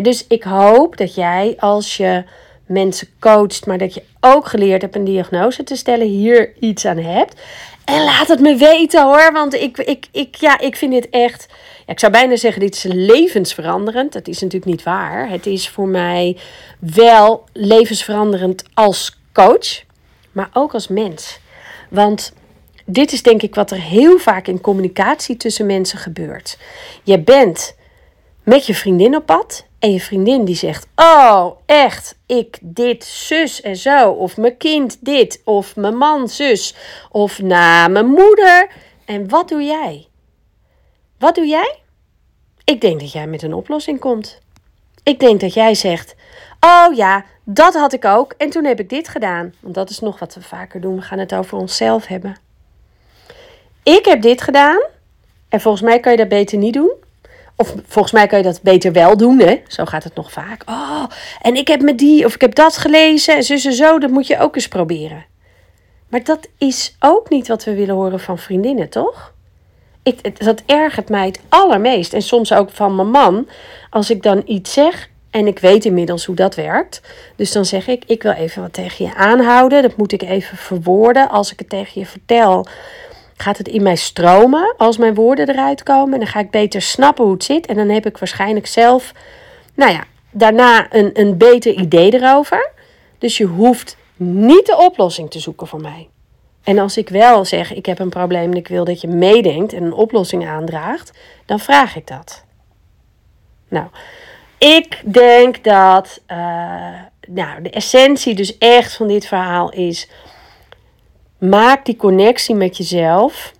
dus 0.01 0.25
ik 0.27 0.44
hoop 0.44 0.98
dat 0.98 1.15
jij 1.15 1.56
als 1.58 1.98
je 1.98 2.24
mensen 2.65 3.07
coacht, 3.20 3.66
maar 3.66 3.77
dat 3.77 3.94
je 3.94 4.03
ook 4.20 4.48
geleerd 4.48 4.81
hebt 4.81 4.96
een 4.96 5.03
diagnose 5.03 5.64
te 5.64 5.75
stellen, 5.75 6.07
hier 6.07 6.53
iets 6.59 6.85
aan 6.85 6.98
hebt. 6.98 7.42
En 7.85 8.03
laat 8.03 8.27
het 8.27 8.40
me 8.40 8.55
weten 8.55 9.03
hoor, 9.03 9.31
want 9.33 9.53
ik, 9.53 9.77
ik, 9.77 10.07
ik, 10.12 10.35
ja, 10.35 10.59
ik 10.59 10.75
vind 10.75 10.92
dit 10.92 11.09
echt, 11.09 11.48
ja, 11.85 11.94
ik 11.94 12.00
zou 12.00 12.12
bijna 12.12 12.35
zeggen, 12.35 12.62
dit 12.62 12.75
is 12.75 12.83
levensveranderend. 12.83 14.14
Dat 14.14 14.27
is 14.27 14.42
natuurlijk 14.42 14.72
niet 14.72 14.83
waar. 14.83 15.29
Het 15.29 15.46
is 15.46 15.70
voor 15.70 15.88
mij 15.88 16.38
wel 16.79 17.44
levensveranderend 17.53 18.64
als 18.74 19.18
coach, 19.33 19.83
maar 20.31 20.50
ook 20.53 20.74
als 20.74 20.88
mens. 20.88 21.40
Want 21.89 22.33
dit 22.85 23.11
is 23.11 23.23
denk 23.23 23.41
ik 23.41 23.55
wat 23.55 23.71
er 23.71 23.81
heel 23.81 24.17
vaak 24.17 24.47
in 24.47 24.61
communicatie 24.61 25.37
tussen 25.37 25.65
mensen 25.65 25.99
gebeurt. 25.99 26.57
Je 27.03 27.19
bent 27.19 27.75
met 28.43 28.65
je 28.65 28.75
vriendin 28.75 29.15
op 29.15 29.25
pad 29.25 29.65
en 29.79 29.91
je 29.93 29.99
vriendin 29.99 30.45
die 30.45 30.55
zegt: 30.55 30.87
Oh, 30.95 31.51
echt, 31.65 32.19
ik 32.25 32.57
dit, 32.61 33.03
zus 33.03 33.61
en 33.61 33.75
zo. 33.75 34.09
Of 34.09 34.37
mijn 34.37 34.57
kind 34.57 34.97
dit. 35.05 35.41
Of 35.43 35.75
mijn 35.75 35.97
man, 35.97 36.27
zus. 36.27 36.75
Of 37.11 37.41
na 37.41 37.87
mijn 37.87 38.07
moeder. 38.07 38.69
En 39.05 39.29
wat 39.29 39.49
doe 39.49 39.63
jij? 39.63 40.07
Wat 41.19 41.35
doe 41.35 41.45
jij? 41.45 41.79
Ik 42.63 42.81
denk 42.81 42.99
dat 42.99 43.11
jij 43.11 43.27
met 43.27 43.41
een 43.41 43.53
oplossing 43.53 43.99
komt. 43.99 44.39
Ik 45.03 45.19
denk 45.19 45.39
dat 45.39 45.53
jij 45.53 45.75
zegt: 45.75 46.15
Oh 46.59 46.95
ja, 46.95 47.25
dat 47.53 47.74
had 47.74 47.94
ik 47.94 48.05
ook. 48.05 48.33
En 48.38 48.50
toen 48.50 48.66
heb 48.66 48.79
ik 48.79 48.90
dit 48.90 49.07
gedaan. 49.07 49.53
Want 49.59 49.75
dat 49.75 49.90
is 49.90 50.00
nog 50.00 50.20
wat 50.20 50.33
we 50.33 50.42
vaker 50.42 50.81
doen. 50.81 50.96
We 50.96 51.01
gaan 51.01 51.20
het 51.20 51.33
over 51.33 51.57
onszelf 51.57 52.07
hebben. 52.07 52.35
Ik 53.83 54.05
heb 54.05 54.22
dit 54.22 54.42
gedaan. 54.42 54.81
En 55.50 55.62
volgens 55.62 55.83
mij 55.83 56.00
kan 56.00 56.12
je 56.12 56.18
dat 56.18 56.27
beter 56.27 56.57
niet 56.57 56.74
doen. 56.74 56.92
Of 57.55 57.75
volgens 57.85 58.14
mij 58.14 58.27
kan 58.27 58.38
je 58.38 58.44
dat 58.44 58.62
beter 58.62 58.92
wel 58.92 59.18
doen, 59.18 59.40
hè? 59.40 59.62
Zo 59.68 59.85
gaat 59.85 60.03
het 60.03 60.16
nog 60.16 60.31
vaak. 60.31 60.64
Oh, 60.66 61.03
en 61.42 61.55
ik 61.55 61.68
heb 61.68 61.81
met 61.81 61.98
die, 61.98 62.25
of 62.25 62.35
ik 62.35 62.42
heb 62.42 62.55
dat 62.55 62.77
gelezen 62.77 63.35
en 63.35 63.44
zo 63.44 63.53
en 63.53 63.74
zo, 63.74 64.00
dat 64.00 64.09
moet 64.09 64.27
je 64.27 64.40
ook 64.40 64.55
eens 64.55 64.68
proberen. 64.68 65.25
Maar 66.09 66.24
dat 66.24 66.48
is 66.57 66.96
ook 67.00 67.29
niet 67.29 67.48
wat 67.48 67.64
we 67.64 67.74
willen 67.74 67.96
horen 67.96 68.20
van 68.20 68.38
vriendinnen, 68.38 68.90
toch? 68.90 69.33
Ik, 70.03 70.46
dat 70.46 70.62
ergert 70.66 71.09
mij 71.09 71.25
het 71.25 71.40
allermeest. 71.50 72.14
En 72.14 72.22
soms 72.22 72.53
ook 72.53 72.70
van 72.70 72.96
mijn 72.96 73.09
man. 73.09 73.48
Als 73.90 74.09
ik 74.09 74.24
dan 74.24 74.42
iets 74.46 74.74
zeg 74.74 75.08
en 75.31 75.48
ik 75.48 75.59
weet 75.59 75.85
inmiddels 75.85 76.25
hoe 76.25 76.35
dat 76.35 76.55
werkt. 76.55 77.01
Dus 77.35 77.51
dan 77.51 77.65
zeg 77.65 77.87
ik, 77.87 78.03
ik 78.05 78.24
wil 78.24 78.31
even 78.31 78.61
wat 78.61 78.74
tegen 78.74 79.05
je 79.05 79.15
aanhouden. 79.15 79.81
Dat 79.81 79.98
moet 79.98 80.11
ik 80.11 80.22
even 80.22 80.57
verwoorden. 80.57 81.29
Als 81.29 81.51
ik 81.51 81.59
het 81.59 81.70
tegen 81.70 82.00
je 82.00 82.07
vertel, 82.07 82.65
gaat 83.37 83.57
het 83.57 83.68
in 83.68 83.83
mij 83.83 83.96
stromen 83.96 84.74
als 84.77 84.98
mijn 84.98 85.15
woorden 85.15 85.50
eruit 85.50 85.83
komen. 85.83 86.13
En 86.13 86.20
dan 86.20 86.27
ga 86.27 86.39
ik 86.39 86.51
beter 86.51 86.81
snappen 86.81 87.24
hoe 87.24 87.33
het 87.33 87.44
zit. 87.44 87.65
En 87.65 87.75
dan 87.75 87.89
heb 87.89 88.05
ik 88.05 88.18
waarschijnlijk 88.18 88.68
zelf, 88.68 89.11
nou 89.75 89.92
ja, 89.92 90.03
daarna 90.31 90.94
een, 90.94 91.09
een 91.13 91.37
beter 91.37 91.74
idee 91.74 92.13
erover. 92.13 92.72
Dus 93.18 93.37
je 93.37 93.46
hoeft 93.46 93.98
niet 94.15 94.65
de 94.65 94.77
oplossing 94.77 95.31
te 95.31 95.39
zoeken 95.39 95.68
voor 95.68 95.81
mij. 95.81 96.09
En 96.63 96.79
als 96.79 96.98
ik 96.98 97.09
wel 97.09 97.46
zeg, 97.46 97.74
ik 97.74 97.85
heb 97.85 98.00
een 98.00 98.09
probleem 98.09 98.51
en 98.51 98.57
ik 98.57 98.68
wil 98.68 98.85
dat 98.85 99.01
je 99.01 99.07
meedenkt 99.07 99.74
en 99.74 99.83
een 99.83 99.94
oplossing 99.94 100.48
aandraagt, 100.48 101.11
dan 101.46 101.59
vraag 101.59 101.96
ik 101.96 102.07
dat. 102.07 102.44
Nou, 103.68 103.87
ik 104.59 105.01
denk 105.05 105.63
dat 105.63 106.22
uh, 106.27 106.37
nou, 107.27 107.61
de 107.61 107.69
essentie 107.69 108.35
dus 108.35 108.57
echt 108.57 108.95
van 108.95 109.07
dit 109.07 109.27
verhaal 109.27 109.72
is 109.72 110.07
Maak 111.39 111.85
die 111.85 111.95
connectie 111.95 112.55
met 112.55 112.77
jezelf. 112.77 113.53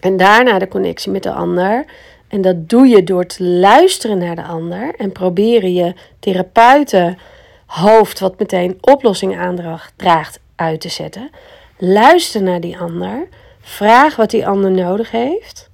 En 0.00 0.16
daarna 0.16 0.58
de 0.58 0.68
connectie 0.68 1.12
met 1.12 1.22
de 1.22 1.32
ander. 1.32 1.84
En 2.28 2.40
dat 2.40 2.68
doe 2.68 2.86
je 2.86 3.04
door 3.04 3.26
te 3.26 3.44
luisteren 3.44 4.18
naar 4.18 4.36
de 4.36 4.42
ander. 4.42 4.94
En 4.96 5.12
proberen 5.12 5.72
je 5.72 5.94
therapeutenhoofd, 6.18 8.20
wat 8.20 8.38
meteen 8.38 8.78
oplossingen 8.80 9.38
aandraagt, 9.38 10.40
uit 10.56 10.80
te 10.80 10.88
zetten. 10.88 11.30
Luister 11.78 12.42
naar 12.42 12.60
die 12.60 12.78
ander. 12.78 13.28
Vraag 13.60 14.16
wat 14.16 14.30
die 14.30 14.46
ander 14.46 14.70
nodig 14.70 15.10
heeft. 15.10 15.69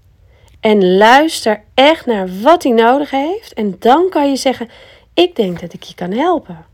En 0.66 0.96
luister 0.96 1.62
echt 1.74 2.06
naar 2.06 2.28
wat 2.42 2.62
hij 2.62 2.72
nodig 2.72 3.10
heeft. 3.10 3.52
En 3.54 3.76
dan 3.78 4.08
kan 4.10 4.28
je 4.28 4.36
zeggen: 4.36 4.68
Ik 5.14 5.36
denk 5.36 5.60
dat 5.60 5.72
ik 5.72 5.82
je 5.82 5.94
kan 5.94 6.12
helpen. 6.12 6.64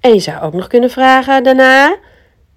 En 0.00 0.14
je 0.14 0.20
zou 0.20 0.42
ook 0.42 0.52
nog 0.52 0.66
kunnen 0.66 0.90
vragen 0.90 1.42
daarna: 1.42 1.96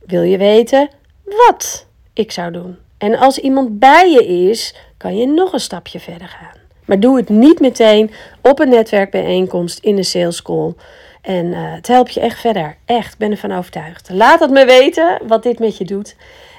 wil 0.06 0.22
je 0.22 0.38
weten 0.38 0.90
wat 1.24 1.88
ik 2.14 2.32
zou 2.32 2.52
doen? 2.52 2.78
En 2.98 3.18
als 3.18 3.38
iemand 3.38 3.80
bij 3.80 4.12
je 4.12 4.26
is, 4.50 4.76
kan 4.98 5.18
je 5.18 5.28
nog 5.28 5.54
een 5.54 5.60
stapje 5.60 6.00
verder 6.00 6.28
gaan. 6.28 6.60
Maar 6.86 7.00
doe 7.00 7.18
het 7.18 7.30
niet 7.30 7.60
meteen 7.60 8.12
op 8.42 8.60
een 8.60 8.70
netwerkbijeenkomst 8.70 9.80
in 9.80 9.96
de 9.96 10.04
sales 10.04 10.42
call. 10.42 10.74
En 11.22 11.46
uh, 11.46 11.74
het 11.74 11.88
helpt 11.88 12.14
je 12.14 12.20
echt 12.20 12.40
verder. 12.40 12.78
Echt, 12.86 13.18
ben 13.18 13.32
ervan 13.32 13.52
overtuigd. 13.52 14.10
Laat 14.12 14.40
het 14.40 14.52
me 14.52 14.66
weten 14.66 15.20
wat 15.28 15.44
dit 15.44 15.60
met 15.60 15.78
je 15.78 15.86
doet. 15.86 16.16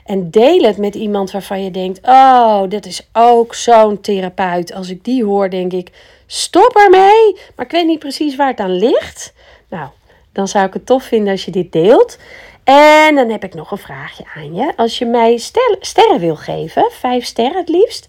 En 0.09 0.31
deel 0.31 0.63
het 0.63 0.77
met 0.77 0.95
iemand 0.95 1.31
waarvan 1.31 1.65
je 1.65 1.71
denkt: 1.71 2.01
Oh, 2.03 2.63
dat 2.69 2.87
is 2.87 3.09
ook 3.13 3.55
zo'n 3.55 4.01
therapeut. 4.01 4.75
Als 4.75 4.89
ik 4.89 5.05
die 5.05 5.25
hoor, 5.25 5.51
denk 5.51 5.73
ik: 5.73 5.91
Stop 6.27 6.77
ermee. 6.77 7.37
Maar 7.57 7.67
ik 7.67 7.73
weet 7.73 7.87
niet 7.87 7.99
precies 7.99 8.37
waar 8.37 8.49
het 8.49 8.61
aan 8.61 8.79
ligt. 8.79 9.33
Nou, 9.69 9.89
dan 10.33 10.49
zou 10.49 10.67
ik 10.67 10.73
het 10.73 10.87
tof 10.87 11.03
vinden 11.03 11.33
als 11.33 11.45
je 11.45 11.51
dit 11.51 11.73
deelt. 11.73 12.19
En 12.65 13.15
dan 13.15 13.31
heb 13.31 13.45
ik 13.45 13.55
nog 13.55 13.71
een 13.71 13.79
vraagje 13.79 14.25
aan 14.35 14.55
je. 14.55 14.73
Als 14.77 14.99
je 14.99 15.07
mij 15.07 15.37
sterren 15.81 16.19
wil 16.19 16.37
geven, 16.37 16.91
vijf 16.91 17.25
sterren 17.25 17.57
het 17.57 17.69
liefst. 17.69 18.07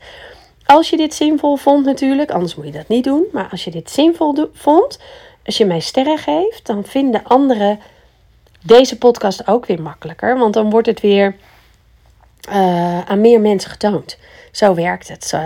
Als 0.66 0.90
je 0.90 0.98
dit 0.98 1.14
zinvol 1.14 1.56
vond 1.56 1.86
natuurlijk, 1.86 2.32
anders 2.32 2.56
moet 2.56 2.66
je 2.66 2.72
dat 2.72 2.88
niet 2.88 3.04
doen. 3.04 3.26
Maar 3.32 3.48
als 3.52 3.64
je 3.64 3.72
dit 3.72 3.92
zinvol 3.92 4.50
vond, 4.54 5.00
als 5.46 5.58
je 5.58 5.66
mij 5.66 5.80
sterren 5.80 6.18
geeft, 6.18 6.66
dan 6.66 6.84
vinden 6.84 7.24
anderen 7.24 7.80
deze 8.62 8.98
podcast 8.98 9.48
ook 9.48 9.66
weer 9.66 9.82
makkelijker. 9.82 10.38
Want 10.38 10.54
dan 10.54 10.70
wordt 10.70 10.88
het 10.88 11.00
weer 11.00 11.36
uh, 12.50 13.02
aan 13.02 13.22
meer 13.22 13.42
mensen 13.42 13.70
getoond. 13.70 14.18
Zo 14.52 14.74
werkt 14.74 15.08
het 15.08 15.32
uh, 15.36 15.42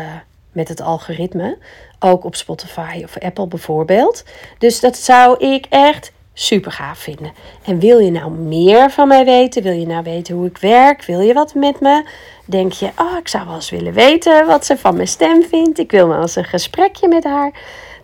met 0.51 0.67
het 0.67 0.81
algoritme. 0.81 1.57
Ook 1.99 2.25
op 2.25 2.35
Spotify 2.35 3.01
of 3.03 3.19
Apple 3.19 3.47
bijvoorbeeld. 3.47 4.23
Dus 4.57 4.79
dat 4.79 4.97
zou 4.97 5.45
ik 5.45 5.65
echt 5.69 6.11
super 6.33 6.71
gaaf 6.71 6.97
vinden. 6.97 7.33
En 7.65 7.79
wil 7.79 7.99
je 7.99 8.11
nou 8.11 8.31
meer 8.31 8.91
van 8.91 9.07
mij 9.07 9.25
weten? 9.25 9.63
Wil 9.63 9.73
je 9.73 9.85
nou 9.85 10.03
weten 10.03 10.35
hoe 10.35 10.47
ik 10.47 10.57
werk? 10.57 11.05
Wil 11.05 11.19
je 11.19 11.33
wat 11.33 11.53
met 11.53 11.79
me? 11.79 12.05
Denk 12.45 12.71
je, 12.71 12.89
oh, 12.97 13.17
ik 13.17 13.27
zou 13.27 13.45
wel 13.45 13.55
eens 13.55 13.69
willen 13.69 13.93
weten 13.93 14.45
wat 14.45 14.65
ze 14.65 14.77
van 14.77 14.95
mijn 14.95 15.07
stem 15.07 15.43
vindt. 15.43 15.79
Ik 15.79 15.91
wil 15.91 16.07
wel 16.07 16.21
eens 16.21 16.35
een 16.35 16.43
gesprekje 16.43 17.07
met 17.07 17.23
haar. 17.23 17.51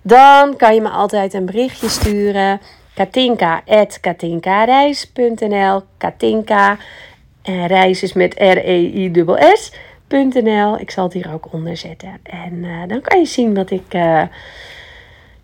Dan 0.02 0.56
kan 0.56 0.75
je 0.75 0.82
me 0.82 0.89
altijd 0.89 1.34
een 1.34 1.45
berichtje 1.45 1.89
sturen. 1.89 2.62
Katinka.katinkareis.nl 2.95 5.82
Katinka. 5.97 6.78
En 7.50 7.68
reis 7.68 8.04
is 8.04 8.14
met 8.14 8.34
R-E-I-S.nl. 8.38 8.80
Ik 10.80 10.92
zal 10.92 11.04
het 11.04 11.14
hier 11.14 11.34
ook 11.34 11.54
onder 11.54 11.78
zetten. 11.78 12.20
En 12.24 12.54
uh, 12.54 12.88
dan 12.88 13.02
kan 13.02 13.20
je 13.20 13.26
zien 13.26 13.56
wat 13.56 13.72
ik... 13.72 13.94
Uh, 13.94 14.24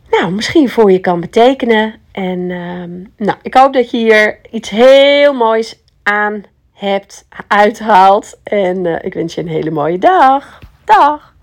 nou, 0.10 0.32
misschien 0.32 0.70
voor 0.70 0.92
je 0.92 1.00
kan 1.00 1.20
betekenen. 1.20 1.94
En 2.12 2.40
uh, 2.40 2.84
nou, 3.18 3.38
ik 3.42 3.54
hoop 3.54 3.74
dat 3.74 3.92
je 3.92 3.98
hier 3.98 4.38
iets 4.52 4.70
heel 4.70 5.34
moois 5.34 5.80
aan 6.04 6.44
hebt, 6.74 7.28
uithaalt. 7.48 8.40
En 8.44 8.86
uh, 8.86 8.96
ik 9.02 9.14
wens 9.14 9.36
je 9.36 9.42
een 9.42 9.48
hele 9.48 9.72
mooie 9.72 9.98
dag. 9.98 10.60
Dag! 10.84 11.35